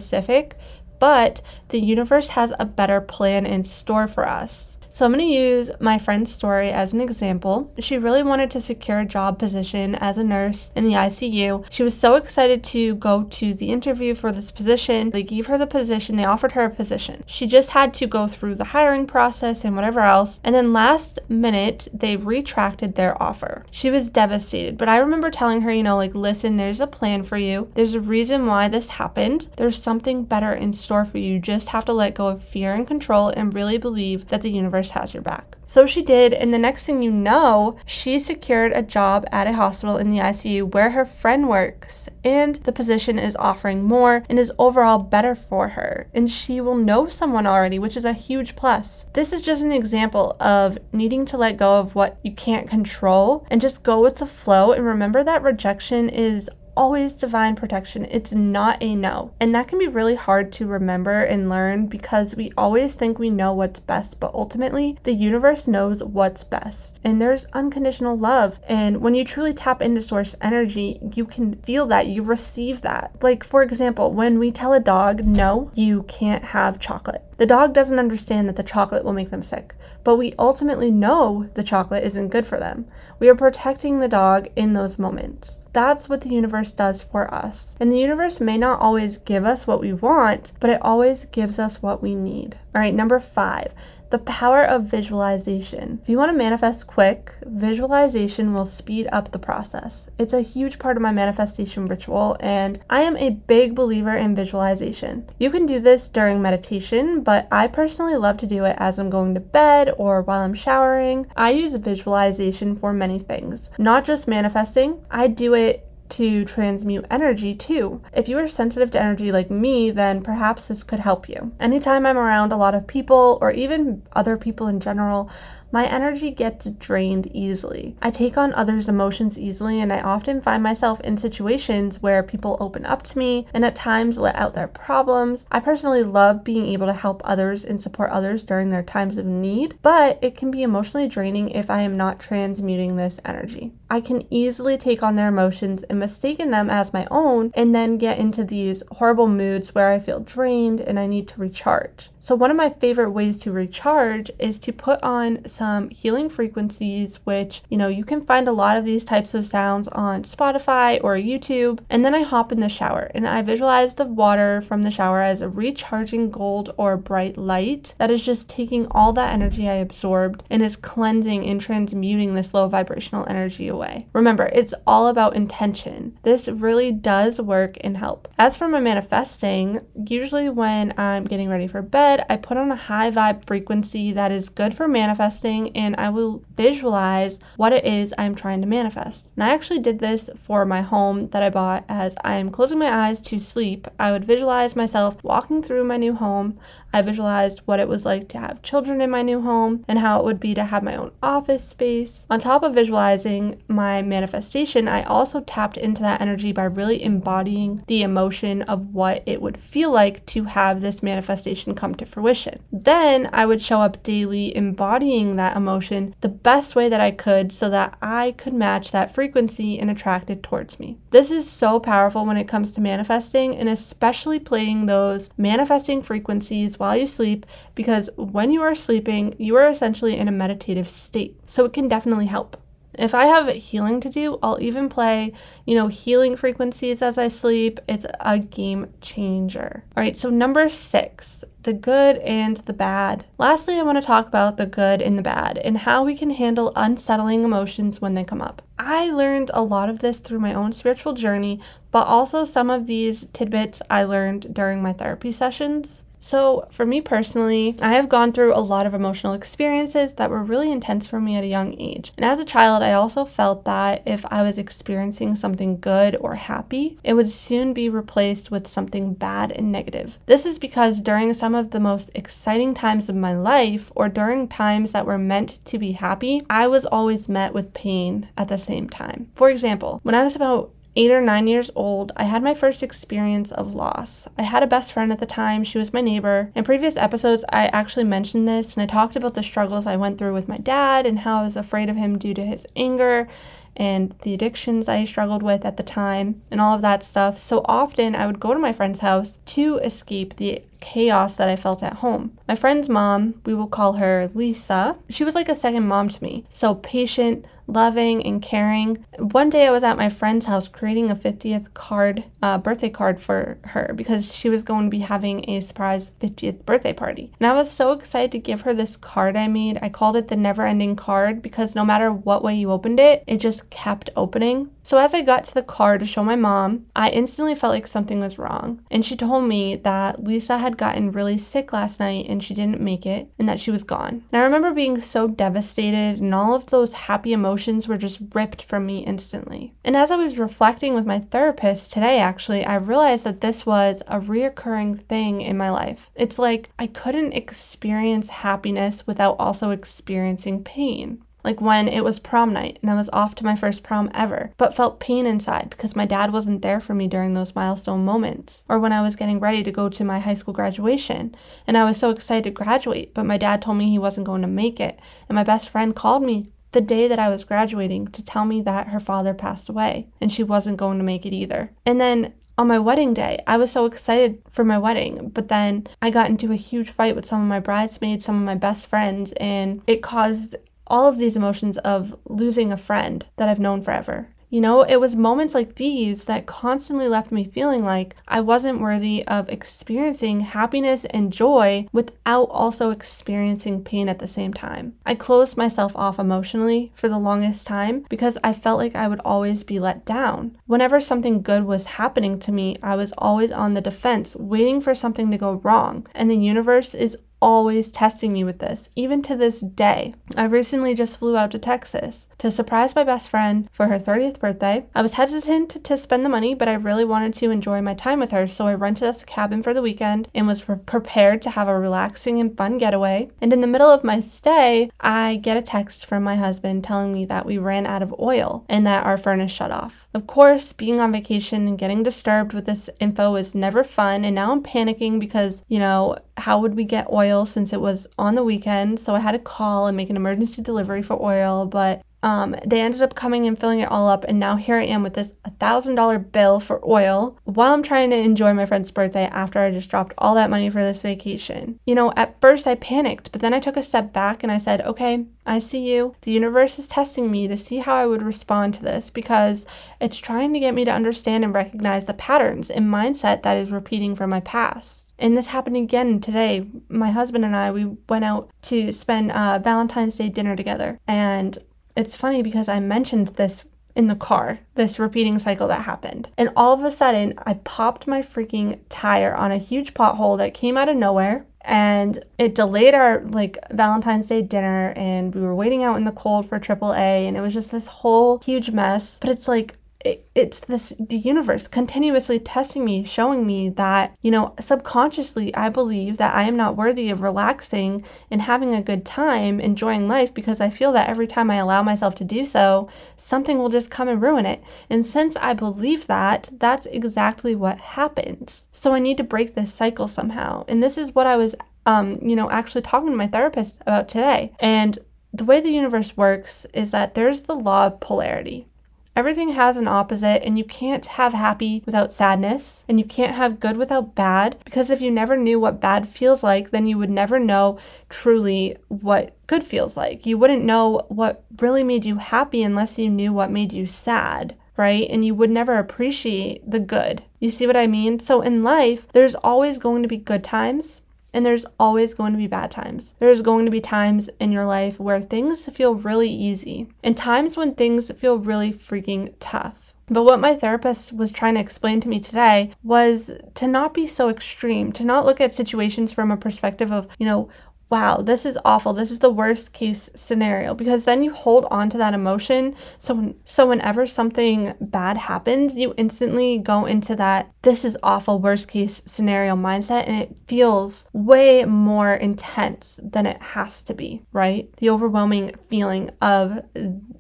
but 1.00 1.42
the 1.70 1.80
universe 1.80 2.30
has 2.30 2.54
a 2.60 2.66
better 2.66 3.02
plan 3.02 3.46
in 3.46 3.64
store 3.64 4.08
for 4.08 4.28
us. 4.28 4.73
So 4.94 5.06
I'm 5.06 5.12
going 5.12 5.26
to 5.26 5.34
use 5.34 5.72
my 5.80 5.98
friend's 5.98 6.32
story 6.32 6.70
as 6.70 6.94
an 6.94 7.02
example. 7.02 7.74
She 7.80 7.98
really 7.98 8.22
wanted 8.22 8.52
to 8.52 8.62
secure 8.62 9.00
a 9.00 9.06
job 9.06 9.40
position 9.40 9.96
as 9.96 10.20
a 10.20 10.24
nurse 10.24 10.70
in 10.76 10.84
the 10.84 10.92
ICU. 10.92 11.66
She 11.72 11.82
was 11.82 11.98
so 12.00 12.14
excited 12.14 12.64
to 12.66 12.94
go 12.98 13.24
to 13.24 13.56
the 13.56 13.72
interview 13.72 14.14
for 14.14 14.32
this 14.32 14.52
position. 14.52 15.10
They 15.10 15.24
gave 15.24 15.48
her 15.48 15.58
the 15.58 15.66
position, 15.66 16.16
they 16.16 16.26
offered 16.26 16.52
her 16.52 16.66
a 16.66 16.70
position. 16.70 17.24
She 17.26 17.48
just 17.48 17.72
had 17.72 17.92
to 17.96 18.06
go 18.06 18.28
through 18.28 18.54
the 18.54 18.66
hiring 18.66 19.08
process 19.08 19.66
and 19.66 19.76
whatever 19.76 20.02
else. 20.02 20.40
And 20.44 20.54
then 20.54 20.74
last 20.74 21.18
minute, 21.28 21.88
they 21.92 22.16
retracted 22.16 22.94
their 22.94 23.20
offer. 23.20 23.66
She 23.72 23.90
was 23.90 24.12
devastated, 24.12 24.78
but 24.78 24.90
I 24.90 25.00
remember 25.00 25.32
telling 25.32 25.62
her, 25.62 25.74
you 25.74 25.82
know, 25.82 25.98
like, 25.98 26.14
listen, 26.14 26.58
there's 26.58 26.82
a 26.82 26.86
plan 26.86 27.24
for 27.24 27.38
you. 27.38 27.68
There's 27.74 27.96
a 27.96 28.00
reason 28.00 28.46
why 28.46 28.68
this 28.68 28.90
happened. 28.90 29.48
There's 29.58 29.82
something 29.82 30.24
better 30.24 30.52
in 30.52 30.72
store 30.72 31.04
for 31.04 31.18
you. 31.18 31.34
You 31.34 31.40
just 31.40 31.70
have 31.70 31.86
to 31.86 31.94
let 31.94 32.14
go 32.14 32.28
of 32.28 32.44
fear 32.44 32.76
and 32.76 32.86
control 32.86 33.30
and 33.30 33.56
really 33.56 33.80
believe 33.80 34.28
that 34.28 34.44
the 34.44 34.52
universe 34.52 34.83
universe 34.84 35.02
has 35.02 35.14
your 35.14 35.24
back. 35.24 35.58
So 35.66 35.86
she 35.86 36.04
did, 36.04 36.34
and 36.34 36.54
the 36.54 36.60
next 36.60 36.84
thing 36.84 37.02
you 37.02 37.10
know, 37.10 37.78
she 37.86 38.20
secured 38.20 38.74
a 38.74 38.84
job 38.84 39.26
at 39.32 39.48
a 39.48 39.54
hospital 39.54 39.98
in 39.98 40.10
the 40.10 40.20
ICU 40.20 40.72
where 40.72 40.92
her 40.92 41.06
friend 41.06 41.50
works, 41.50 42.10
and 42.24 42.58
the 42.58 42.72
position 42.72 43.18
is 43.18 43.36
offering 43.38 43.84
more 43.84 44.24
and 44.30 44.38
is 44.38 44.52
overall 44.60 45.00
better 45.00 45.36
for 45.36 45.70
her. 45.70 46.08
And 46.14 46.30
she 46.30 46.62
will 46.62 46.76
know 46.76 47.08
someone 47.08 47.48
already, 47.48 47.80
which 47.80 47.98
is 47.98 48.06
a 48.06 48.14
huge 48.14 48.56
plus. 48.56 49.06
This 49.14 49.34
is 49.34 49.42
just 49.42 49.64
an 49.64 49.72
example 49.72 50.36
of 50.40 50.78
needing 50.92 51.26
to 51.28 51.38
let 51.38 51.58
go 51.58 51.80
of 51.80 51.96
what 51.96 52.20
you 52.24 52.34
can't 52.34 52.70
control 52.70 53.48
and 53.50 53.62
just 53.62 53.84
go 53.84 54.00
with 54.00 54.18
the 54.18 54.28
flow. 54.28 54.74
And 54.74 54.86
remember 54.86 55.24
that 55.24 55.44
rejection 55.44 56.10
is 56.10 56.50
always 56.76 57.14
divine 57.14 57.56
protection. 57.56 58.06
It's 58.10 58.32
not 58.32 58.78
a 58.82 58.96
no. 58.96 59.34
And 59.40 59.54
that 59.56 59.68
can 59.68 59.80
be 59.80 59.88
really 59.88 60.16
hard 60.16 60.52
to 60.54 60.68
remember 60.68 61.24
and 61.24 61.50
learn 61.50 61.88
because 61.88 62.36
we 62.36 62.52
always 62.58 62.96
think 62.96 63.20
we 63.20 63.30
know 63.30 63.54
what's 63.54 63.80
best, 63.80 64.20
but 64.20 64.34
ultimately, 64.34 64.98
the 65.04 65.14
universe 65.14 65.68
knows 65.68 66.04
what's 66.04 66.44
best. 66.44 67.00
And 67.04 67.22
there's 67.22 67.46
unconditional 67.54 68.18
love. 68.18 68.60
And 68.68 69.02
when 69.02 69.16
you 69.16 69.24
truly 69.26 69.54
tap 69.54 69.82
into 69.82 70.02
source 70.02 70.36
energy, 70.42 71.00
you 71.14 71.26
can 71.26 71.56
feel 71.64 71.86
that, 71.88 72.08
you 72.08 72.24
receive 72.24 72.82
that. 72.82 73.16
Like, 73.22 73.44
for 73.44 73.64
example, 73.64 74.12
when 74.12 74.40
we 74.40 74.52
tell 74.52 74.74
a 74.74 74.80
dog, 74.80 75.26
no, 75.26 75.72
you 75.74 76.04
can't 76.04 76.44
have 76.44 76.80
chocolate. 76.80 77.24
The 77.44 77.48
dog 77.48 77.74
doesn't 77.74 78.00
understand 78.00 78.48
that 78.48 78.56
the 78.56 78.64
chocolate 78.64 79.04
will 79.04 79.12
make 79.12 79.30
them 79.30 79.44
sick, 79.44 79.76
but 80.06 80.16
we 80.16 80.34
ultimately 80.40 80.92
know 80.92 81.50
the 81.56 81.62
chocolate 81.62 82.06
isn't 82.06 82.30
good 82.30 82.48
for 82.48 82.58
them. 82.58 82.86
We 83.20 83.28
are 83.28 83.36
protecting 83.36 84.00
the 84.00 84.08
dog 84.08 84.48
in 84.56 84.72
those 84.72 84.98
moments. 84.98 85.60
That's 85.74 86.08
what 86.08 86.22
the 86.22 86.30
universe 86.30 86.72
does 86.72 87.04
for 87.04 87.34
us. 87.34 87.76
And 87.82 87.92
the 87.92 88.00
universe 88.00 88.40
may 88.40 88.58
not 88.58 88.80
always 88.80 89.18
give 89.18 89.44
us 89.44 89.68
what 89.68 89.82
we 89.82 89.92
want, 89.92 90.54
but 90.62 90.70
it 90.70 90.82
always 90.82 91.26
gives 91.26 91.60
us 91.60 91.82
what 91.82 92.02
we 92.02 92.16
need. 92.16 92.56
All 92.74 92.80
right, 92.80 92.96
number 92.96 93.20
five, 93.20 93.74
the 94.14 94.20
power 94.20 94.64
of 94.64 94.84
visualization. 94.84 95.98
If 96.04 96.08
you 96.08 96.20
want 96.20 96.32
to 96.32 96.38
manifest 96.38 96.86
quick, 96.86 97.34
visualization 97.48 98.54
will 98.54 98.68
speed 98.68 99.08
up 99.12 99.32
the 99.32 99.40
process. 99.40 100.08
It's 100.20 100.34
a 100.34 100.42
huge 100.42 100.78
part 100.78 100.98
of 100.98 101.02
my 101.02 101.12
manifestation 101.12 101.88
ritual, 101.88 102.38
and 102.40 102.80
I 102.92 103.02
am 103.02 103.18
a 103.18 103.32
big 103.32 103.74
believer 103.74 104.16
in 104.16 104.36
visualization. 104.36 105.28
You 105.40 105.50
can 105.50 105.66
do 105.66 105.80
this 105.80 106.10
during 106.10 106.44
meditation, 106.44 107.24
but 107.24 107.48
I 107.52 107.66
personally 107.66 108.16
love 108.16 108.38
to 108.38 108.46
do 108.46 108.66
it 108.66 108.76
as 108.78 109.00
I'm 109.00 109.10
going 109.10 109.34
to 109.34 109.40
bed 109.40 109.96
or 109.98 110.22
while 110.22 110.42
I'm 110.42 110.54
showering. 110.54 111.26
I 111.36 111.50
use 111.50 111.74
visualization 111.74 112.76
for 112.76 112.94
many 112.94 113.18
things, 113.18 113.72
not 113.80 114.06
just 114.06 114.28
manifesting. 114.28 115.04
I 115.10 115.28
do 115.28 115.56
it 115.56 115.90
to 116.10 116.46
transmute 116.46 117.06
energy 117.10 117.56
too. 117.56 118.02
If 118.14 118.30
you 118.30 118.38
are 118.38 118.48
sensitive 118.48 118.92
to 118.92 119.02
energy 119.02 119.32
like 119.32 119.50
me, 119.50 119.92
then 119.92 120.22
perhaps 120.22 120.68
this 120.68 120.84
could 120.84 121.00
help 121.00 121.28
you. 121.28 121.52
Anytime 121.60 122.06
I'm 122.06 122.18
around 122.18 122.52
a 122.52 122.58
lot 122.58 122.76
of 122.76 122.88
people 122.88 123.38
or 123.42 123.52
even 123.52 124.04
other 124.14 124.38
people 124.38 124.68
in 124.68 124.80
general, 124.80 125.30
my 125.74 125.88
energy 125.88 126.30
gets 126.30 126.70
drained 126.70 127.28
easily. 127.34 127.96
I 128.00 128.12
take 128.12 128.38
on 128.38 128.54
others' 128.54 128.88
emotions 128.88 129.40
easily, 129.40 129.82
and 129.82 129.92
I 129.92 130.02
often 130.02 130.40
find 130.40 130.62
myself 130.62 131.02
in 131.02 131.18
situations 131.18 132.00
where 132.00 132.22
people 132.22 132.58
open 132.60 132.86
up 132.86 133.02
to 133.02 133.18
me 133.18 133.48
and 133.56 133.66
at 133.66 133.76
times 133.76 134.20
let 134.20 134.36
out 134.36 134.54
their 134.54 134.68
problems. 134.68 135.48
I 135.52 135.60
personally 135.60 136.04
love 136.04 136.44
being 136.44 136.68
able 136.68 136.86
to 136.86 136.94
help 136.94 137.24
others 137.26 137.66
and 137.66 137.82
support 137.82 138.12
others 138.12 138.44
during 138.44 138.70
their 138.70 138.84
times 138.84 139.18
of 139.18 139.26
need, 139.26 139.80
but 139.82 140.20
it 140.22 140.38
can 140.38 140.52
be 140.52 140.62
emotionally 140.62 141.08
draining 141.08 141.50
if 141.50 141.72
I 141.72 141.82
am 141.82 141.98
not 141.98 142.20
transmuting 142.20 142.96
this 142.96 143.20
energy. 143.26 143.72
I 143.94 144.02
can 144.02 144.24
easily 144.34 144.76
take 144.76 145.04
on 145.04 145.16
their 145.16 145.28
emotions 145.28 145.84
and 145.84 146.00
mistaken 146.00 146.50
them 146.50 146.68
as 146.68 146.94
my 146.94 147.06
own, 147.12 147.52
and 147.54 147.76
then 147.76 148.00
get 148.00 148.18
into 148.18 148.44
these 148.44 148.82
horrible 148.94 149.28
moods 149.28 149.76
where 149.76 149.92
I 149.92 150.00
feel 150.00 150.20
drained 150.20 150.82
and 150.82 151.00
I 151.00 151.06
need 151.06 151.28
to 151.28 151.40
recharge. 151.40 152.10
So, 152.20 152.34
one 152.34 152.50
of 152.50 152.58
my 152.58 152.70
favorite 152.70 153.12
ways 153.12 153.38
to 153.42 153.52
recharge 153.52 154.32
is 154.40 154.58
to 154.62 154.72
put 154.72 155.04
on 155.04 155.48
some 155.48 155.90
healing 155.90 156.30
frequencies, 156.30 157.20
which, 157.26 157.62
you 157.70 157.78
know, 157.78 157.90
you 157.90 158.04
can 158.04 158.26
find 158.26 158.48
a 158.48 158.54
lot 158.54 158.78
of 158.78 158.86
these 158.86 159.06
types 159.06 159.36
of 159.36 159.46
sounds 159.46 159.90
on 159.90 160.24
Spotify 160.24 161.00
or 161.04 161.16
YouTube. 161.16 161.82
And 161.90 162.04
then 162.04 162.16
I 162.16 162.22
hop 162.22 162.52
in 162.52 162.62
the 162.62 162.70
shower 162.70 163.12
and 163.14 163.28
I 163.28 163.42
visualize 163.42 163.94
the 163.94 164.06
water 164.06 164.62
from 164.62 164.84
the 164.84 164.90
shower 164.90 165.22
as 165.22 165.42
a 165.42 165.50
recharging 165.50 166.32
gold 166.32 166.74
or 166.78 166.96
bright 166.96 167.38
light 167.38 167.94
that 167.98 168.10
is 168.10 168.26
just 168.26 168.50
taking 168.50 168.88
all 168.92 169.12
that 169.14 169.34
energy 169.34 169.70
I 169.70 169.74
absorbed 169.74 170.44
and 170.50 170.64
is 170.64 170.78
cleansing 170.78 171.46
and 171.46 171.60
transmuting 171.60 172.34
this 172.34 172.54
low 172.54 172.70
vibrational 172.70 173.28
energy 173.28 173.68
away. 173.68 173.83
Remember, 174.14 174.50
it's 174.54 174.74
all 174.86 175.08
about 175.08 175.36
intention. 175.36 176.18
This 176.24 176.48
really 176.48 176.92
does 176.92 177.40
work 177.42 177.78
and 177.82 177.98
help. 177.98 178.28
As 178.38 178.58
for 178.58 178.68
my 178.68 178.80
manifesting, 178.80 179.82
usually 180.08 180.50
when 180.50 180.94
I'm 180.98 181.24
getting 181.24 181.50
ready 181.50 181.68
for 181.68 181.82
bed, 181.82 182.26
I 182.30 182.38
put 182.38 182.58
on 182.58 182.72
a 182.72 182.76
high 182.76 183.12
vibe 183.12 183.46
frequency 183.46 184.12
that 184.14 184.32
is 184.32 184.50
good 184.50 184.74
for 184.74 184.88
manifesting 184.88 185.76
and 185.76 185.96
I 185.98 186.10
will 186.10 186.44
visualize 186.56 187.40
what 187.58 187.74
it 187.74 187.86
is 187.86 188.14
I'm 188.18 188.36
trying 188.36 188.62
to 188.62 188.68
manifest. 188.68 189.30
And 189.36 189.44
I 189.44 189.54
actually 189.54 189.80
did 189.80 190.00
this 190.00 190.30
for 190.40 190.66
my 190.66 190.82
home 190.82 191.30
that 191.30 191.44
I 191.44 191.50
bought 191.50 191.86
as 191.90 192.16
I 192.24 192.36
am 192.36 192.52
closing 192.52 192.80
my 192.80 192.92
eyes 192.92 193.22
to 193.22 193.40
sleep. 193.40 193.88
I 194.00 194.12
would 194.12 194.26
visualize 194.26 194.76
myself 194.76 195.24
walking 195.24 195.62
through 195.62 195.84
my 195.86 195.98
new 195.98 196.14
home. 196.14 196.56
I 196.96 197.02
visualized 197.02 197.62
what 197.66 197.80
it 197.80 197.88
was 197.88 198.06
like 198.06 198.30
to 198.30 198.38
have 198.38 198.62
children 198.62 199.02
in 199.02 199.10
my 199.10 199.24
new 199.24 199.42
home 199.42 199.84
and 199.88 199.98
how 199.98 200.20
it 200.20 200.26
would 200.26 200.40
be 200.40 200.54
to 200.54 200.64
have 200.64 200.84
my 200.84 200.96
own 200.96 201.12
office 201.24 201.64
space. 201.64 202.28
On 202.30 202.40
top 202.40 202.62
of 202.62 202.76
visualizing 202.76 203.62
my 203.68 204.04
manifestation, 204.04 204.88
I 204.88 205.02
also 205.04 205.42
tapped 205.42 205.78
into 205.78 206.04
that 206.04 206.22
energy 206.22 206.52
by 206.52 206.66
really 206.66 207.04
embodying 207.04 207.84
the 207.88 208.04
emotion 208.04 208.62
of 208.64 208.94
what 208.94 209.24
it 209.26 209.42
would 209.42 209.58
feel 209.58 209.92
like 209.92 210.24
to 210.28 210.44
have 210.44 210.82
this 210.82 211.02
manifestation 211.02 211.74
come 211.74 211.96
to 211.96 212.06
fruition. 212.06 212.62
Then 212.72 213.28
I 213.34 213.48
would 213.48 213.62
show 213.62 213.82
up 213.82 214.04
daily 214.04 214.56
embodying 214.56 215.36
that 215.38 215.58
emotion 215.58 216.14
the 216.22 216.30
best 216.44 216.76
way 216.76 216.90
that 216.90 217.02
I 217.02 217.12
could 217.12 217.52
so 217.52 217.70
that 217.70 217.98
I 218.02 218.32
could 218.38 218.54
match 218.54 218.92
that 218.92 219.14
frequency 219.14 219.80
and 219.80 219.90
attract 219.90 220.30
it 220.30 220.44
towards 220.44 220.80
me. 220.80 220.98
This 221.12 221.32
is 221.32 221.50
so 221.50 221.80
powerful 221.80 222.26
when 222.26 222.38
it 222.38 222.48
comes 222.48 222.74
to 222.74 222.82
manifesting 222.82 223.56
and 223.56 223.70
especially 223.70 224.40
playing 224.40 224.86
those 224.86 225.30
manifesting 225.38 226.02
frequencies 226.02 226.78
while 226.78 226.96
you 226.96 227.08
sleep 227.08 227.46
because 227.76 228.10
when 228.18 228.52
you 228.52 228.62
are 228.62 228.76
sleeping, 228.76 229.36
you 229.40 229.56
are 229.56 229.68
essentially 229.68 230.18
in 230.18 230.28
a 230.28 230.32
meditative 230.32 230.90
state. 230.90 231.40
So 231.46 231.66
it 231.66 231.74
can 231.74 231.88
definitely 231.88 232.28
help. 232.28 232.58
If 232.98 233.16
I 233.16 233.26
have 233.26 233.48
healing 233.48 234.00
to 234.02 234.10
do, 234.10 234.38
I'll 234.44 234.62
even 234.62 234.90
play, 234.90 235.34
you 235.66 235.76
know, 235.76 235.88
healing 235.88 236.36
frequencies 236.36 237.02
as 237.02 237.18
I 237.18 237.28
sleep. 237.28 237.80
It's 237.88 238.06
a 238.20 238.40
game 238.40 238.94
changer. 239.02 239.84
All 239.96 240.04
right, 240.04 240.18
so 240.18 240.30
number 240.30 240.70
six, 240.70 241.44
the 241.64 241.74
good 241.74 242.18
and 242.18 242.58
the 242.58 242.74
bad. 242.74 243.26
Lastly, 243.38 243.80
I 243.80 243.84
want 243.84 244.00
to 244.00 244.06
talk 244.06 244.28
about 244.28 244.58
the 244.58 244.66
good 244.66 245.02
and 245.02 245.18
the 245.18 245.24
bad 245.24 245.58
and 245.58 245.78
how 245.78 246.04
we 246.04 246.16
can 246.16 246.30
handle 246.30 246.74
unsettling 246.76 247.44
emotions 247.44 248.00
when 248.00 248.14
they 248.14 248.24
come 248.24 248.42
up. 248.42 248.62
I 248.78 249.10
learned 249.10 249.50
a 249.54 249.64
lot 249.64 249.90
of 249.90 250.00
this 250.00 250.20
through 250.20 250.40
my 250.40 250.54
own 250.54 250.74
spiritual 250.74 251.14
journey, 251.14 251.60
but 251.92 252.06
also 252.06 252.44
some 252.44 252.70
of 252.70 252.86
these 252.86 253.28
tidbits 253.34 253.82
I 253.90 254.04
learned 254.04 254.54
during 254.54 254.82
my 254.82 254.94
therapy 254.94 255.32
sessions. 255.32 256.04
So, 256.24 256.70
for 256.72 256.86
me 256.86 257.02
personally, 257.02 257.76
I 257.82 257.96
have 257.96 258.08
gone 258.08 258.32
through 258.32 258.56
a 258.56 258.64
lot 258.64 258.86
of 258.86 258.94
emotional 258.94 259.34
experiences 259.34 260.14
that 260.14 260.30
were 260.30 260.42
really 260.42 260.72
intense 260.72 261.06
for 261.06 261.20
me 261.20 261.36
at 261.36 261.44
a 261.44 261.48
young 261.48 261.78
age. 261.78 262.14
And 262.16 262.24
as 262.24 262.40
a 262.40 262.46
child, 262.46 262.82
I 262.82 262.94
also 262.94 263.26
felt 263.26 263.66
that 263.66 264.04
if 264.06 264.26
I 264.28 264.42
was 264.42 264.58
experiencing 264.58 265.36
something 265.36 265.82
good 265.82 266.16
or 266.22 266.36
happy, 266.36 266.98
it 267.04 267.16
would 267.16 267.30
soon 267.30 267.74
be 267.74 267.90
replaced 267.90 268.52
with 268.52 268.68
something 268.68 269.16
bad 269.16 269.52
and 269.52 269.70
negative. 269.70 270.18
This 270.26 270.46
is 270.46 270.58
because 270.58 271.02
during 271.02 271.34
some 271.34 271.56
of 271.56 271.72
the 271.72 271.82
most 271.82 272.10
exciting 272.16 272.74
times 272.74 273.10
of 273.10 273.18
my 273.18 273.34
life, 273.34 273.92
or 273.94 274.08
during 274.08 274.48
times 274.48 274.94
that 274.94 275.06
were 275.06 275.18
meant 275.18 275.60
to 275.66 275.78
be 275.78 275.92
happy, 275.92 276.42
I 276.50 276.68
was 276.68 276.86
always 276.86 277.28
met 277.28 277.54
with 277.54 277.74
pain 277.74 278.30
at 278.38 278.48
the 278.48 278.58
same 278.58 278.90
time. 278.90 279.28
For 279.36 279.50
example, 279.50 280.00
when 280.04 280.16
I 280.16 280.24
was 280.24 280.38
about 280.38 280.72
eight 280.96 281.12
or 281.12 281.22
nine 281.22 281.48
years 281.48 281.72
old, 281.76 282.12
I 282.16 282.24
had 282.24 282.44
my 282.44 282.54
first 282.54 282.84
experience 282.84 283.52
of 283.52 283.76
loss. 283.76 284.28
I 284.38 284.44
had 284.44 284.64
a 284.64 284.68
best 284.68 284.92
friend 284.92 285.12
at 285.12 285.20
the 285.20 285.26
time, 285.26 285.64
she 285.64 285.78
was 285.78 285.94
my 285.94 286.02
neighbor. 286.02 286.52
In 286.56 286.64
previous 286.64 286.98
episodes, 286.98 287.44
I 287.50 287.68
actually 287.68 288.06
mentioned 288.06 288.48
this 288.48 288.76
and 288.76 288.84
I 288.84 288.86
talked 288.86 289.16
about 289.16 289.34
the 289.34 289.44
struggles 289.44 289.88
I 289.88 289.96
went 289.96 290.18
through 290.18 290.34
with 290.34 290.48
my 290.48 290.58
dad 290.58 291.06
and 291.06 291.20
how 291.20 291.40
I 291.40 291.44
was 291.44 291.56
afraid 291.56 291.90
of 291.90 291.96
him 291.96 292.18
due 292.18 292.34
to 292.34 292.46
his 292.46 292.68
anger 292.76 293.28
and 293.76 294.14
the 294.22 294.34
addictions 294.34 294.88
I 294.88 295.04
struggled 295.06 295.42
with 295.42 295.66
at 295.66 295.78
the 295.78 295.84
time 295.84 296.42
and 296.52 296.62
all 296.62 296.76
of 296.76 296.82
that 296.82 297.04
stuff. 297.04 297.40
So 297.40 297.62
often 297.66 298.16
I 298.16 298.28
would 298.28 298.40
go 298.40 298.54
to 298.54 298.60
my 298.60 298.74
friend's 298.74 299.00
house 299.00 299.40
to 299.48 299.78
escape 299.78 300.36
the 300.36 300.62
chaos 300.84 301.38
that 301.38 301.50
I 301.50 301.56
felt 301.56 301.82
at 301.82 301.94
home. 301.94 302.38
My 302.48 302.56
friend's 302.56 302.90
mom, 302.90 303.36
we 303.46 303.56
will 303.56 303.68
call 303.68 303.94
her 303.94 304.30
Lisa, 304.36 304.98
she 305.10 305.24
was 305.24 305.34
like 305.34 305.50
a 305.50 305.56
second 305.56 305.88
mom 305.88 306.10
to 306.10 306.22
me. 306.22 306.46
So 306.50 306.76
patient, 306.76 307.46
loving, 307.68 308.26
and 308.26 308.42
caring. 308.42 309.04
One 309.18 309.50
day 309.50 309.66
I 309.66 309.72
was 309.72 309.84
at 309.84 309.98
my 309.98 310.10
friend's 310.10 310.46
house 310.46 310.68
creating 310.68 311.10
a 311.10 311.16
50th 311.16 311.74
card, 311.74 312.26
uh, 312.42 312.58
birthday 312.58 312.90
card 312.90 313.22
for 313.22 313.58
her 313.64 313.94
because 313.96 314.36
she 314.36 314.50
was 314.50 314.64
going 314.64 314.86
to 314.86 314.92
be 314.92 315.00
having 315.00 315.50
a 315.50 315.62
surprise 315.62 316.12
50th 316.20 316.66
birthday 316.66 316.94
party. 316.94 317.32
And 317.40 317.48
I 317.48 317.54
was 317.54 317.72
so 317.72 317.94
excited 317.94 318.34
to 318.34 318.40
give 318.40 318.62
her 318.62 318.74
this 318.74 318.98
card 318.98 319.38
I 319.38 319.48
made. 319.48 319.80
I 319.82 319.88
called 319.88 320.18
it 320.18 320.28
the 320.28 320.36
never 320.36 320.66
ending 320.66 320.98
card 320.98 321.42
because 321.42 321.76
no 321.76 321.86
matter 321.86 322.12
what 322.12 322.44
way 322.44 322.56
you 322.56 322.72
opened 322.72 323.00
it, 323.00 323.24
it 323.26 323.38
just 323.38 323.70
kept 323.70 324.10
opening. 324.18 324.70
So 324.86 324.98
as 324.98 325.14
I 325.14 325.22
got 325.22 325.46
to 325.46 325.54
the 325.54 325.64
car 325.64 325.98
to 325.98 326.06
show 326.06 326.24
my 326.24 326.36
mom, 326.36 326.88
I 326.94 327.10
instantly 327.10 327.56
felt 327.56 327.74
like 327.74 327.88
something 327.88 328.20
was 328.20 328.38
wrong. 328.38 328.82
And 328.92 329.04
she 329.04 329.16
told 329.16 329.46
me 329.46 329.78
that 329.78 330.22
Lisa 330.22 330.58
had 330.58 330.78
gotten 330.78 331.12
really 331.12 331.38
sick 331.38 331.72
last 331.72 332.02
night 332.02 332.26
and 332.28 332.44
she 332.44 332.54
didn't 332.54 332.82
make 332.82 333.06
it 333.06 333.30
and 333.40 333.48
that 333.48 333.62
she 333.62 333.72
was 333.72 333.86
gone. 333.86 334.26
And 334.32 334.42
I 334.42 334.44
remember 334.44 334.74
being 334.74 335.00
so 335.00 335.30
devastated 335.30 336.20
and 336.20 336.36
all 336.36 336.54
of 336.54 336.66
those 336.66 336.94
happy 336.94 337.32
emotions 337.32 337.88
were 337.88 337.98
just 337.98 338.22
ripped 338.34 338.64
from 338.64 338.86
me 338.86 339.00
instantly. 339.00 339.74
And 339.86 339.96
as 339.96 340.12
I 340.12 340.18
was 340.18 340.38
reflecting 340.38 340.94
with 340.94 341.06
my 341.06 341.20
therapist 341.20 341.94
today, 341.94 342.20
actually, 342.20 342.66
I 342.66 342.76
realized 342.76 343.24
that 343.24 343.40
this 343.40 343.66
was 343.66 344.04
a 344.08 344.20
reoccurring 344.20 345.04
thing 345.04 345.40
in 345.40 345.58
my 345.58 345.70
life. 345.70 346.12
It's 346.14 346.38
like 346.38 346.72
I 346.78 346.88
couldn't 346.88 347.32
experience 347.32 348.30
happiness 348.30 349.08
without 349.08 349.38
also 349.40 349.70
experiencing 349.70 350.64
pain 350.64 351.24
like 351.44 351.62
when 351.62 351.88
it 351.88 352.04
was 352.04 352.20
prom 352.20 352.54
night 352.54 352.80
and 352.82 352.90
I 352.90 352.96
was 352.96 353.10
off 353.12 353.36
to 353.36 353.46
my 353.46 353.56
first 353.56 353.84
prom 353.84 354.10
ever, 354.14 354.52
but 354.58 354.76
felt 354.76 355.00
pain 355.00 355.26
inside 355.26 355.70
because 355.70 355.96
my 355.96 356.06
dad 356.06 356.32
wasn't 356.32 356.62
there 356.62 356.80
for 356.80 356.94
me 356.94 357.08
during 357.08 357.34
those 357.34 357.56
milestone 357.56 358.06
moments. 358.06 358.66
Or 358.70 358.80
when 358.80 358.94
I 358.94 359.02
was 359.02 359.16
getting 359.16 359.40
ready 359.40 359.64
to 359.64 359.72
go 359.72 359.90
to 359.90 360.04
my 360.04 360.20
high 360.20 360.34
school 360.34 360.54
graduation 360.54 361.36
and 361.68 361.78
I 361.78 361.86
was 361.86 361.98
so 361.98 362.10
excited 362.10 362.46
to 362.46 362.52
graduate, 362.52 363.14
but 363.14 363.26
my 363.26 363.38
dad 363.38 363.62
told 363.62 363.78
me 363.78 363.90
he 363.90 364.00
wasn't 364.00 364.28
going 364.28 364.42
to 364.42 364.48
make 364.48 364.80
it. 364.80 365.00
And 365.28 365.36
my 365.36 365.44
best 365.44 365.70
friend 365.70 365.96
called 365.96 366.24
me 366.24 366.48
the 366.72 366.82
day 366.82 367.08
that 367.08 367.20
I 367.20 367.30
was 367.30 367.44
graduating 367.44 368.08
to 368.08 368.24
tell 368.24 368.46
me 368.46 368.62
that 368.62 368.88
her 368.88 369.00
father 369.00 369.34
passed 369.34 369.70
away 369.70 370.08
and 370.20 370.32
she 370.32 370.44
wasn't 370.44 370.78
going 370.78 370.98
to 370.98 371.04
make 371.04 371.26
it 371.26 371.34
either. 371.34 371.72
And 371.86 372.02
then 372.02 372.34
on 372.58 372.68
my 372.68 372.78
wedding 372.78 373.14
day, 373.14 373.40
I 373.48 373.58
was 373.58 373.72
so 373.72 373.86
excited 373.86 374.42
for 374.50 374.64
my 374.64 374.78
wedding, 374.78 375.30
but 375.30 375.48
then 375.48 375.88
I 376.02 376.12
got 376.12 376.30
into 376.30 376.52
a 376.52 376.56
huge 376.56 376.90
fight 376.90 377.16
with 377.16 377.26
some 377.26 377.42
of 377.42 377.48
my 377.48 377.60
bridesmaids, 377.60 378.26
some 378.26 378.36
of 378.36 378.44
my 378.44 378.56
best 378.56 378.88
friends, 378.88 379.34
and 379.34 379.82
it 379.88 380.04
caused 380.04 380.56
all 380.88 381.08
of 381.08 381.18
these 381.18 381.36
emotions 381.36 381.78
of 381.80 382.16
losing 382.26 382.72
a 382.72 382.78
friend 382.78 383.26
that 383.38 383.50
I've 383.50 383.60
known 383.60 383.82
forever. 383.82 384.30
You 384.54 384.62
know, 384.62 384.84
it 384.84 385.00
was 385.00 385.16
moments 385.16 385.56
like 385.56 385.78
these 385.78 386.26
that 386.26 386.46
constantly 386.46 387.08
left 387.08 387.32
me 387.32 387.44
feeling 387.44 387.84
like 387.84 388.16
I 388.28 388.42
wasn't 388.42 388.82
worthy 388.82 389.26
of 389.28 389.50
experiencing 389.50 390.42
happiness 390.42 391.06
and 391.06 391.34
joy 391.34 391.88
without 391.92 392.52
also 392.52 392.92
experiencing 392.92 393.84
pain 393.84 394.08
at 394.08 394.20
the 394.20 394.28
same 394.28 394.54
time. 394.54 394.94
I 395.08 395.16
closed 395.16 395.58
myself 395.58 395.96
off 395.96 396.20
emotionally 396.20 396.92
for 396.94 397.10
the 397.10 397.18
longest 397.18 397.66
time 397.66 398.06
because 398.10 398.38
I 398.44 398.54
felt 398.54 398.78
like 398.78 398.96
I 398.96 399.08
would 399.08 399.22
always 399.26 399.64
be 399.64 399.80
let 399.80 400.06
down. 400.06 400.56
Whenever 400.68 401.00
something 401.00 401.42
good 401.42 401.64
was 401.64 401.86
happening 401.86 402.38
to 402.42 402.52
me, 402.52 402.78
I 402.84 402.96
was 402.96 403.12
always 403.18 403.52
on 403.52 403.74
the 403.74 403.82
defense, 403.82 404.36
waiting 404.36 404.82
for 404.82 404.94
something 404.94 405.32
to 405.32 405.38
go 405.40 405.54
wrong. 405.64 406.06
And 406.14 406.30
the 406.30 406.38
universe 406.38 406.94
is 406.94 407.18
always 407.44 407.92
testing 407.92 408.32
me 408.32 408.46
with 408.46 408.60
this, 408.60 408.90
even 408.96 409.22
to 409.22 409.36
this 409.36 409.60
day. 409.60 410.14
I 410.38 410.46
recently 410.46 410.96
just 410.96 411.20
flew 411.20 411.36
out 411.36 411.52
to 411.52 411.60
Texas 411.60 412.30
to 412.38 412.50
surprise 412.50 412.96
my 412.96 413.04
best 413.04 413.30
friend 413.30 413.68
for 413.70 413.88
her 413.88 414.00
30th 414.00 414.40
birthday. 414.40 414.86
I 414.96 415.02
was 415.02 415.16
hesitant 415.16 415.84
to 415.84 415.98
spend 415.98 416.24
the 416.24 416.30
money, 416.30 416.56
but 416.56 416.70
I 416.70 416.76
really 416.76 417.04
wanted 417.04 417.34
to 417.36 417.52
enjoy 417.52 417.82
my 417.82 417.96
time 417.96 418.22
with 418.22 418.32
her, 418.32 418.48
so 418.48 418.66
I 418.66 418.76
rented 418.76 419.10
us 419.10 419.24
a 419.24 419.26
cabin 419.26 419.62
for 419.62 419.74
the 419.74 419.82
weekend 419.82 420.30
and 420.34 420.48
was 420.48 420.62
pre- 420.62 420.78
prepared 420.78 421.42
to 421.42 421.50
have 421.50 421.68
a 421.68 421.78
relaxing 421.78 422.40
and 422.40 422.56
fun 422.56 422.78
getaway. 422.78 423.30
And 423.42 423.52
in 423.52 423.60
the 423.60 423.68
middle 423.68 423.90
of 423.90 424.06
my 424.06 424.22
stay, 424.22 424.90
I 425.02 425.36
get 425.36 425.58
a 425.58 425.62
text 425.62 426.06
from 426.06 426.24
my 426.24 426.38
husband 426.38 426.86
telling 426.86 427.12
me 427.14 427.26
that 427.26 427.46
we 427.46 427.58
ran 427.58 427.86
out 427.86 428.02
of 428.02 428.16
oil 428.20 428.64
and 428.70 428.88
that 428.88 429.06
our 429.06 429.18
furnace 429.18 429.52
shut 429.52 429.72
off. 429.72 430.08
Of 430.14 430.28
course, 430.28 430.72
being 430.72 431.02
on 431.02 431.12
vacation 431.12 431.68
and 431.68 431.78
getting 431.78 432.04
disturbed 432.04 432.54
with 432.54 432.66
this 432.66 432.90
info 433.02 433.36
is 433.36 433.54
never 433.54 433.84
fun, 433.84 434.24
and 434.24 434.34
now 434.34 434.54
I'm 434.54 434.64
panicking 434.64 435.20
because, 435.20 435.62
you 435.68 435.80
know, 435.80 436.18
how 436.38 436.60
would 436.60 436.76
we 436.76 436.84
get 436.84 437.12
oil 437.12 437.46
since 437.46 437.74
it 437.74 437.82
was 437.82 438.08
on 438.18 438.36
the 438.36 438.44
weekend? 438.44 439.00
So 439.00 439.16
I 439.16 439.20
had 439.20 439.32
to 439.34 439.40
call 439.40 439.88
and 439.88 439.96
make 439.96 440.10
an 440.10 440.16
emergency 440.16 440.62
delivery 440.62 441.02
for 441.02 441.22
oil, 441.22 441.66
but 441.66 442.02
um, 442.24 442.56
they 442.66 442.80
ended 442.80 443.02
up 443.02 443.16
coming 443.16 443.46
and 443.46 443.60
filling 443.60 443.82
it 443.82 443.92
all 443.92 444.08
up, 444.08 444.24
and 444.24 444.40
now 444.40 444.56
here 444.56 444.78
I 444.78 444.86
am 444.86 445.04
with 445.04 445.14
this 445.14 445.34
$1,000 445.46 446.32
bill 446.32 446.60
for 446.62 446.82
oil 446.88 447.38
while 447.44 447.74
I'm 447.74 447.84
trying 447.84 448.10
to 448.12 448.18
enjoy 448.18 448.54
my 448.54 448.66
friend's 448.66 448.92
birthday 448.92 449.26
after 449.26 449.60
I 449.60 449.72
just 449.72 449.90
dropped 449.90 450.14
all 450.18 450.34
that 450.36 450.50
money 450.50 450.70
for 450.70 450.82
this 450.82 451.02
vacation. 451.02 451.80
You 451.86 451.96
know, 451.96 452.14
at 452.16 452.40
first 452.40 452.66
I 452.66 452.76
panicked, 452.76 453.34
but 453.34 453.42
then 453.42 453.54
I 453.54 453.60
took 453.60 453.76
a 453.76 453.84
step 453.84 454.14
back 454.14 454.42
and 454.42 454.52
I 454.52 454.58
said, 454.58 454.82
okay, 454.82 455.26
I 455.46 455.60
see 455.60 455.94
you. 455.94 456.16
The 456.22 456.32
universe 456.32 456.80
is 456.80 456.88
testing 456.88 457.30
me 457.30 457.50
to 457.50 457.58
see 457.58 457.78
how 457.78 457.96
I 457.96 458.06
would 458.06 458.24
respond 458.24 458.74
to 458.76 458.84
this 458.84 459.10
because 459.10 459.66
it's 460.00 460.18
trying 460.18 460.54
to 460.54 460.60
get 460.60 460.74
me 460.74 460.86
to 460.86 460.92
understand 460.92 461.44
and 461.44 461.54
recognize 461.54 462.06
the 462.06 462.14
patterns 462.14 462.70
and 462.70 462.86
mindset 462.86 463.44
that 463.44 463.58
is 463.58 463.70
repeating 463.70 464.16
from 464.16 464.30
my 464.30 464.40
past. 464.40 465.12
And 465.20 465.36
this 465.38 465.48
happened 465.48 465.78
again 465.78 466.22
today. 466.22 466.68
My 466.88 467.12
husband 467.12 467.44
and 467.46 467.56
I, 467.56 467.72
we 467.72 467.86
went 468.08 468.26
out 468.26 468.50
to 468.64 468.92
spend 468.94 469.32
uh, 469.32 469.60
Valentine's 469.60 470.16
Day 470.16 470.30
dinner 470.30 470.56
together. 470.56 471.00
And 471.08 471.58
it's 471.96 472.16
funny 472.16 472.42
because 472.42 472.70
I 472.70 472.80
mentioned 472.80 473.30
this 473.30 473.66
in 473.96 474.08
the 474.08 474.16
car, 474.16 474.60
this 474.76 475.00
repeating 475.00 475.38
cycle 475.38 475.68
that 475.68 475.84
happened. 475.84 476.30
And 476.38 476.50
all 476.56 476.74
of 476.74 476.84
a 476.84 476.92
sudden, 476.92 477.34
I 477.46 477.54
popped 477.56 478.08
my 478.08 478.22
freaking 478.22 478.80
tire 478.90 479.36
on 479.36 479.52
a 479.52 479.58
huge 479.58 479.94
pothole 479.94 480.38
that 480.40 480.54
came 480.54 480.78
out 480.78 480.90
of 480.90 480.98
nowhere 480.98 481.46
and 481.62 482.24
it 482.38 482.56
delayed 482.56 482.94
our 482.94 483.22
like 483.22 483.58
Valentine's 483.72 484.28
Day 484.28 484.42
dinner 484.42 484.94
and 484.98 485.34
we 485.34 485.42
were 485.42 485.56
waiting 485.56 485.84
out 485.84 485.96
in 485.96 486.04
the 486.04 486.12
cold 486.12 486.48
for 486.48 486.60
AAA 486.60 487.28
and 487.28 487.38
it 487.38 487.42
was 487.42 487.54
just 487.54 487.72
this 487.72 487.88
whole 487.88 488.40
huge 488.40 488.72
mess. 488.72 489.18
But 489.20 489.30
it's 489.30 489.48
like 489.48 489.78
it, 490.04 490.28
it's 490.36 490.60
this 490.62 490.94
the 491.00 491.18
universe 491.18 491.68
continuously 491.68 492.40
testing 492.40 492.84
me 492.84 493.04
showing 493.04 493.46
me 493.48 493.70
that 493.70 494.16
you 494.22 494.32
know 494.32 494.54
subconsciously 494.60 495.54
i 495.56 495.70
believe 495.70 496.18
that 496.18 496.36
i 496.36 496.44
am 496.44 496.58
not 496.58 496.76
worthy 496.76 497.10
of 497.10 497.22
relaxing 497.22 498.04
and 498.30 498.42
having 498.42 498.74
a 498.74 498.82
good 498.82 499.06
time 499.06 499.60
enjoying 499.60 500.08
life 500.08 500.34
because 500.34 500.60
i 500.60 500.70
feel 500.70 500.92
that 500.92 501.10
every 501.10 501.28
time 501.28 501.50
i 501.50 501.56
allow 501.56 501.82
myself 501.82 502.16
to 502.16 502.24
do 502.24 502.44
so 502.44 502.90
something 503.16 503.58
will 503.58 503.70
just 503.70 503.90
come 503.90 504.08
and 504.08 504.22
ruin 504.22 504.46
it. 504.46 504.64
And 504.90 505.06
since 505.06 505.36
i 505.38 505.54
believe 505.54 506.08
that 506.08 506.50
that's 506.58 506.86
exactly 506.88 507.56
what 507.56 507.78
happens. 507.80 508.68
So 508.72 508.94
i 508.94 509.00
need 509.00 509.18
to 509.18 509.24
break 509.24 509.56
this 509.56 509.74
cycle 509.74 510.08
somehow. 510.08 510.66
And 510.68 510.82
this 510.82 510.98
is 510.98 511.16
what 511.16 511.28
i 511.28 511.36
was 511.36 511.56
um 511.86 512.18
you 512.22 512.36
know 512.36 512.50
actually 512.50 512.82
talking 512.82 513.10
to 513.10 513.18
my 513.18 513.28
therapist 513.28 513.78
about 513.82 514.08
today. 514.08 514.52
And 514.60 514.98
the 515.34 515.46
way 515.46 515.60
the 515.60 515.72
universe 515.72 516.16
works 516.16 516.66
is 516.74 516.92
that 516.92 517.16
there's 517.16 517.42
the 517.42 517.56
law 517.56 517.88
of 517.88 518.00
polarity 518.00 518.68
Everything 519.16 519.50
has 519.50 519.78
an 519.78 519.88
opposite, 519.88 520.44
and 520.44 520.58
you 520.58 520.64
can't 520.64 521.06
have 521.06 521.34
happy 521.34 521.84
without 521.86 522.12
sadness, 522.12 522.84
and 522.90 523.00
you 523.00 523.06
can't 523.06 523.36
have 523.36 523.60
good 523.60 523.78
without 523.78 524.16
bad. 524.16 524.58
Because 524.66 524.90
if 524.90 525.02
you 525.02 525.12
never 525.12 525.38
knew 525.38 525.60
what 525.60 525.80
bad 525.80 526.08
feels 526.08 526.44
like, 526.44 526.72
then 526.72 526.88
you 526.88 526.98
would 526.98 527.12
never 527.12 527.38
know 527.40 527.78
truly 528.10 528.76
what 528.88 529.36
good 529.46 529.64
feels 529.64 529.96
like. 529.96 530.26
You 530.26 530.38
wouldn't 530.38 530.64
know 530.64 531.06
what 531.10 531.44
really 531.62 531.84
made 531.84 532.06
you 532.06 532.16
happy 532.16 532.64
unless 532.64 532.98
you 532.98 533.10
knew 533.10 533.32
what 533.32 533.52
made 533.52 533.72
you 533.72 533.86
sad 533.86 534.56
right? 534.76 535.08
And 535.10 535.24
you 535.24 535.36
would 535.36 535.52
never 535.52 535.78
appreciate 535.78 536.70
the 536.70 536.80
good. 536.80 537.22
You 537.40 537.52
see 537.52 537.68
what 537.68 537.78
I 537.78 537.86
mean? 537.86 538.20
So 538.20 538.42
in 538.42 538.64
life, 538.64 539.08
there's 539.12 539.36
always 539.36 539.78
going 539.78 540.02
to 540.02 540.10
be 540.10 540.18
good 540.18 540.44
times 540.44 541.03
and 541.34 541.46
there's 541.46 541.66
always 541.80 542.14
going 542.14 542.32
to 542.34 542.38
be 542.38 542.48
bad 542.48 542.72
times. 542.72 543.16
There's 543.20 543.42
going 543.42 543.66
to 543.66 543.72
be 543.72 543.82
times 543.82 544.30
in 544.40 544.52
your 544.52 544.66
life 544.66 545.00
where 545.00 545.22
things 545.22 545.68
feel 545.70 545.96
really 545.96 546.30
easy 546.30 546.88
and 547.04 547.18
times 547.18 547.58
when 547.58 547.74
things 547.74 548.12
feel 548.12 548.38
really 548.38 548.72
freaking 548.72 549.34
tough. 549.40 549.94
But 550.08 550.24
what 550.24 550.40
my 550.40 550.54
therapist 550.54 551.14
was 551.14 551.32
trying 551.32 551.56
to 551.56 551.62
explain 551.62 552.02
to 552.02 552.10
me 552.10 552.20
today 552.20 552.72
was 552.84 553.32
to 553.56 553.68
not 553.68 553.94
be 553.94 554.06
so 554.06 554.30
extreme, 554.30 554.92
to 554.94 555.06
not 555.06 555.26
look 555.26 555.40
at 555.40 555.54
situations 555.54 556.12
from 556.12 556.30
a 556.30 556.38
perspective 556.38 556.92
of, 556.92 557.08
you 557.18 557.26
know, 557.26 557.50
wow, 557.94 558.18
this 558.18 558.44
is 558.44 558.58
awful. 558.66 558.92
This 558.92 559.12
is 559.12 559.20
the 559.20 559.30
worst 559.30 559.72
case 559.72 560.10
scenario 560.16 560.74
because 560.74 561.04
then 561.04 561.24
you 561.24 561.32
hold 561.32 561.68
on 561.70 561.92
to 561.92 561.98
that 562.00 562.16
emotion. 562.16 562.76
So 562.98 563.36
so 563.46 563.68
whenever 563.68 564.08
something 564.08 564.74
bad 564.82 565.16
happens, 565.16 565.76
you 565.76 565.94
instantly 565.96 566.58
go 566.58 566.88
into 566.88 567.16
that 567.18 567.52
this 567.62 567.86
is 567.86 567.96
awful 568.02 568.40
worst 568.40 568.68
case 568.68 569.04
scenario 569.06 569.56
mindset 569.56 570.08
and 570.08 570.24
it 570.24 570.42
feels 570.48 571.06
way 571.14 571.66
more 571.66 572.16
intense 572.16 573.00
than 573.04 573.28
it 573.28 573.40
has 573.40 573.84
to 573.84 573.94
be, 573.94 574.24
right? 574.34 574.76
The 574.78 574.90
overwhelming 574.90 575.52
feeling 575.70 576.10
of 576.20 576.62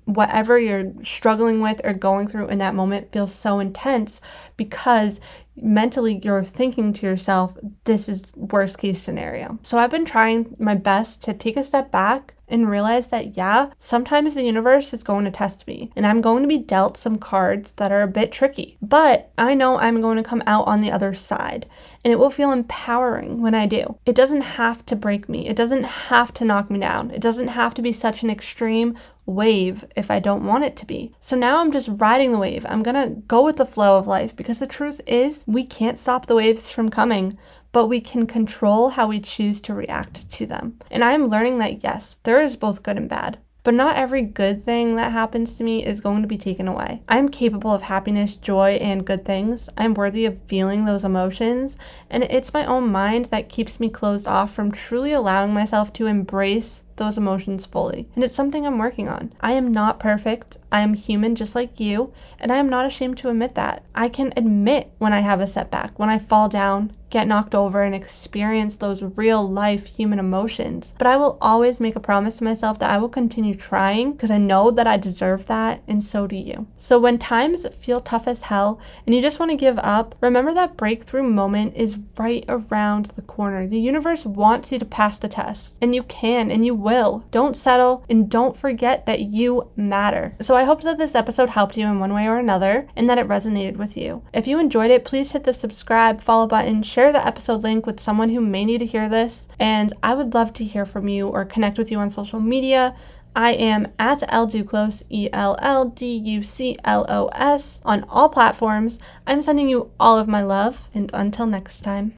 whatever 0.05 0.59
you're 0.59 0.91
struggling 1.03 1.61
with 1.61 1.81
or 1.83 1.93
going 1.93 2.27
through 2.27 2.47
in 2.47 2.57
that 2.57 2.73
moment 2.73 3.11
feels 3.11 3.33
so 3.33 3.59
intense 3.59 4.21
because 4.57 5.21
mentally 5.55 6.19
you're 6.23 6.43
thinking 6.43 6.93
to 6.93 7.05
yourself, 7.05 7.57
this 7.83 8.09
is 8.09 8.33
worst 8.35 8.77
case 8.77 9.01
scenario. 9.01 9.59
So 9.61 9.77
I've 9.77 9.91
been 9.91 10.05
trying 10.05 10.55
my 10.59 10.75
best 10.75 11.21
to 11.23 11.33
take 11.33 11.57
a 11.57 11.63
step 11.63 11.91
back 11.91 12.35
and 12.47 12.69
realize 12.69 13.07
that, 13.07 13.35
yeah, 13.35 13.71
sometimes 13.77 14.35
the 14.35 14.43
universe 14.43 14.93
is 14.93 15.03
going 15.03 15.25
to 15.25 15.31
test 15.31 15.65
me 15.65 15.91
and 15.95 16.05
I'm 16.05 16.21
going 16.21 16.43
to 16.43 16.47
be 16.47 16.57
dealt 16.57 16.97
some 16.97 17.17
cards 17.17 17.71
that 17.73 17.91
are 17.91 18.01
a 18.01 18.07
bit 18.07 18.31
tricky. 18.31 18.77
But 18.81 19.31
I 19.37 19.53
know 19.53 19.77
I'm 19.77 20.01
going 20.01 20.17
to 20.17 20.23
come 20.23 20.43
out 20.45 20.67
on 20.67 20.81
the 20.81 20.91
other 20.91 21.13
side 21.13 21.67
and 22.03 22.11
it 22.11 22.19
will 22.19 22.29
feel 22.29 22.51
empowering 22.51 23.41
when 23.41 23.55
I 23.55 23.65
do. 23.65 23.97
It 24.05 24.15
doesn't 24.15 24.41
have 24.41 24.85
to 24.87 24.95
break 24.95 25.27
me, 25.27 25.47
it 25.47 25.55
doesn't 25.55 25.83
have 25.83 26.33
to 26.35 26.45
knock 26.45 26.69
me 26.69 26.79
down, 26.79 27.11
it 27.11 27.21
doesn't 27.21 27.47
have 27.49 27.73
to 27.75 27.81
be 27.81 27.91
such 27.91 28.23
an 28.23 28.29
extreme 28.29 28.95
wave 29.25 29.85
if 29.95 30.11
I 30.11 30.19
don't 30.19 30.45
want 30.45 30.65
it 30.65 30.75
to 30.77 30.85
be. 30.85 31.13
So 31.19 31.35
now 31.35 31.61
I'm 31.61 31.71
just 31.71 31.89
riding 31.93 32.31
the 32.31 32.37
wave. 32.37 32.65
I'm 32.67 32.83
gonna 32.83 33.09
go 33.27 33.43
with 33.43 33.57
the 33.57 33.65
flow 33.65 33.97
of 33.97 34.07
life 34.07 34.35
because 34.35 34.59
the 34.59 34.67
truth 34.67 34.99
is, 35.07 35.43
we 35.47 35.63
can't 35.63 35.97
stop 35.97 36.25
the 36.25 36.35
waves 36.35 36.69
from 36.69 36.89
coming 36.89 37.37
but 37.73 37.87
we 37.87 37.99
can 37.99 38.27
control 38.27 38.89
how 38.89 39.07
we 39.07 39.19
choose 39.19 39.59
to 39.59 39.73
react 39.73 40.29
to 40.29 40.45
them. 40.45 40.77
And 40.91 41.03
I 41.03 41.13
am 41.13 41.25
learning 41.25 41.57
that 41.57 41.83
yes, 41.83 42.19
there 42.23 42.39
is 42.39 42.55
both 42.55 42.83
good 42.83 42.97
and 42.97 43.09
bad. 43.09 43.39
but 43.63 43.73
not 43.73 43.95
every 43.95 44.21
good 44.21 44.61
thing 44.61 44.97
that 44.97 45.11
happens 45.11 45.57
to 45.57 45.63
me 45.63 45.85
is 45.85 46.01
going 46.01 46.21
to 46.21 46.27
be 46.27 46.37
taken 46.37 46.67
away. 46.67 47.01
I 47.07 47.17
am 47.17 47.29
capable 47.29 47.71
of 47.71 47.81
happiness, 47.81 48.35
joy, 48.35 48.71
and 48.81 49.05
good 49.05 49.23
things. 49.25 49.69
I 49.77 49.85
am 49.85 49.93
worthy 49.93 50.25
of 50.25 50.41
feeling 50.43 50.83
those 50.83 51.05
emotions, 51.05 51.77
and 52.09 52.23
it's 52.25 52.53
my 52.53 52.65
own 52.65 52.91
mind 52.91 53.25
that 53.25 53.49
keeps 53.49 53.79
me 53.79 53.89
closed 53.89 54.27
off 54.27 54.53
from 54.53 54.71
truly 54.71 55.13
allowing 55.13 55.53
myself 55.53 55.93
to 55.93 56.07
embrace 56.07 56.83
those 56.95 57.17
emotions 57.17 57.65
fully. 57.65 58.07
And 58.15 58.23
it's 58.23 58.35
something 58.35 58.65
I'm 58.65 58.77
working 58.77 59.07
on. 59.07 59.33
I 59.41 59.53
am 59.53 59.71
not 59.71 59.99
perfect. 59.99 60.57
I 60.71 60.81
am 60.81 60.95
human 60.95 61.35
just 61.35 61.53
like 61.53 61.79
you, 61.79 62.11
and 62.39 62.51
I 62.51 62.57
am 62.57 62.67
not 62.67 62.85
ashamed 62.85 63.19
to 63.19 63.29
admit 63.29 63.55
that. 63.55 63.83
I 63.93 64.09
can 64.09 64.33
admit 64.35 64.91
when 64.97 65.13
I 65.13 65.19
have 65.19 65.39
a 65.39 65.47
setback, 65.47 65.99
when 65.99 66.09
I 66.09 66.17
fall 66.17 66.49
down, 66.49 66.91
get 67.11 67.27
knocked 67.27 67.53
over, 67.53 67.83
and 67.83 67.93
experience 67.93 68.75
those 68.75 69.03
real 69.03 69.47
life 69.47 69.85
human 69.85 70.17
emotions. 70.17 70.95
But 70.97 71.05
I 71.05 71.15
will 71.15 71.37
always 71.39 71.79
make 71.79 71.95
a 71.95 71.99
promise 71.99 72.37
to 72.37 72.43
myself 72.43 72.79
that 72.79 72.89
I 72.89 72.97
will 72.97 73.07
continue 73.07 73.53
trying 73.53 74.13
because 74.13 74.31
I 74.31 74.39
know 74.39 74.71
that 74.71 74.87
I 74.87 74.97
deserve 74.97 75.45
that, 75.45 75.83
and 75.87 76.03
so 76.03 76.25
do 76.25 76.35
you. 76.35 76.65
So 76.75 76.97
when 76.97 77.19
times 77.19 77.67
feel 77.67 78.01
tough 78.01 78.27
as 78.27 78.41
hell 78.41 78.81
and 79.05 79.13
you 79.13 79.21
just 79.21 79.39
want 79.39 79.51
to 79.51 79.57
give 79.57 79.77
up, 79.77 80.15
remember 80.21 80.55
that 80.55 80.75
breakthrough 80.75 81.21
moment 81.21 81.75
is 81.75 81.99
right 82.17 82.45
around 82.49 83.11
the 83.15 83.21
corner. 83.21 83.67
The 83.67 83.79
universe 83.79 84.25
wants 84.25 84.71
you 84.71 84.79
to 84.79 84.85
pass 84.85 85.19
the 85.19 85.27
test, 85.27 85.75
and 85.83 85.93
you 85.93 86.01
can, 86.01 86.49
and 86.49 86.65
you 86.65 86.73
will. 86.83 87.23
Don't 87.31 87.57
settle, 87.57 88.05
and 88.09 88.29
don't 88.29 88.55
forget 88.55 89.05
that 89.05 89.21
you 89.21 89.71
matter. 89.75 90.35
So 90.41 90.55
I 90.55 90.65
hope 90.65 90.81
that 90.83 90.97
this 90.97 91.15
episode 91.15 91.49
helped 91.49 91.77
you 91.77 91.87
in 91.87 91.99
one 91.99 92.13
way 92.13 92.27
or 92.27 92.37
another 92.37 92.87
and 92.95 93.09
that 93.09 93.17
it 93.17 93.27
resonated 93.27 93.77
with 93.77 93.97
you. 93.97 94.23
If 94.33 94.45
you 94.45 94.59
enjoyed 94.59 94.91
it, 94.91 95.05
please 95.05 95.31
hit 95.31 95.45
the 95.45 95.53
subscribe, 95.53 96.21
follow 96.21 96.45
button, 96.45 96.83
share 96.83 97.11
the 97.11 97.25
episode 97.25 97.63
link 97.63 97.85
with 97.85 97.99
someone 97.99 98.29
who 98.29 98.41
may 98.41 98.65
need 98.65 98.79
to 98.79 98.85
hear 98.85 99.09
this, 99.09 99.47
and 99.59 99.93
I 100.03 100.13
would 100.13 100.33
love 100.33 100.53
to 100.53 100.63
hear 100.63 100.85
from 100.85 101.07
you 101.07 101.29
or 101.29 101.45
connect 101.45 101.77
with 101.77 101.91
you 101.91 101.99
on 101.99 102.11
social 102.11 102.39
media. 102.39 102.95
I 103.35 103.53
am 103.53 103.91
at 103.97 104.19
Elduclos, 104.19 105.03
E 105.09 105.27
L 105.33 105.57
L 105.59 105.85
D 105.85 106.05
U 106.05 106.43
C 106.43 106.77
L 106.83 107.05
O 107.09 107.27
S, 107.29 107.81
on 107.83 108.05
all 108.07 108.29
platforms. 108.29 108.99
I'm 109.25 109.41
sending 109.41 109.67
you 109.67 109.89
all 109.99 110.19
of 110.19 110.27
my 110.27 110.43
love, 110.43 110.89
and 110.93 111.09
until 111.13 111.47
next 111.47 111.81
time. 111.81 112.13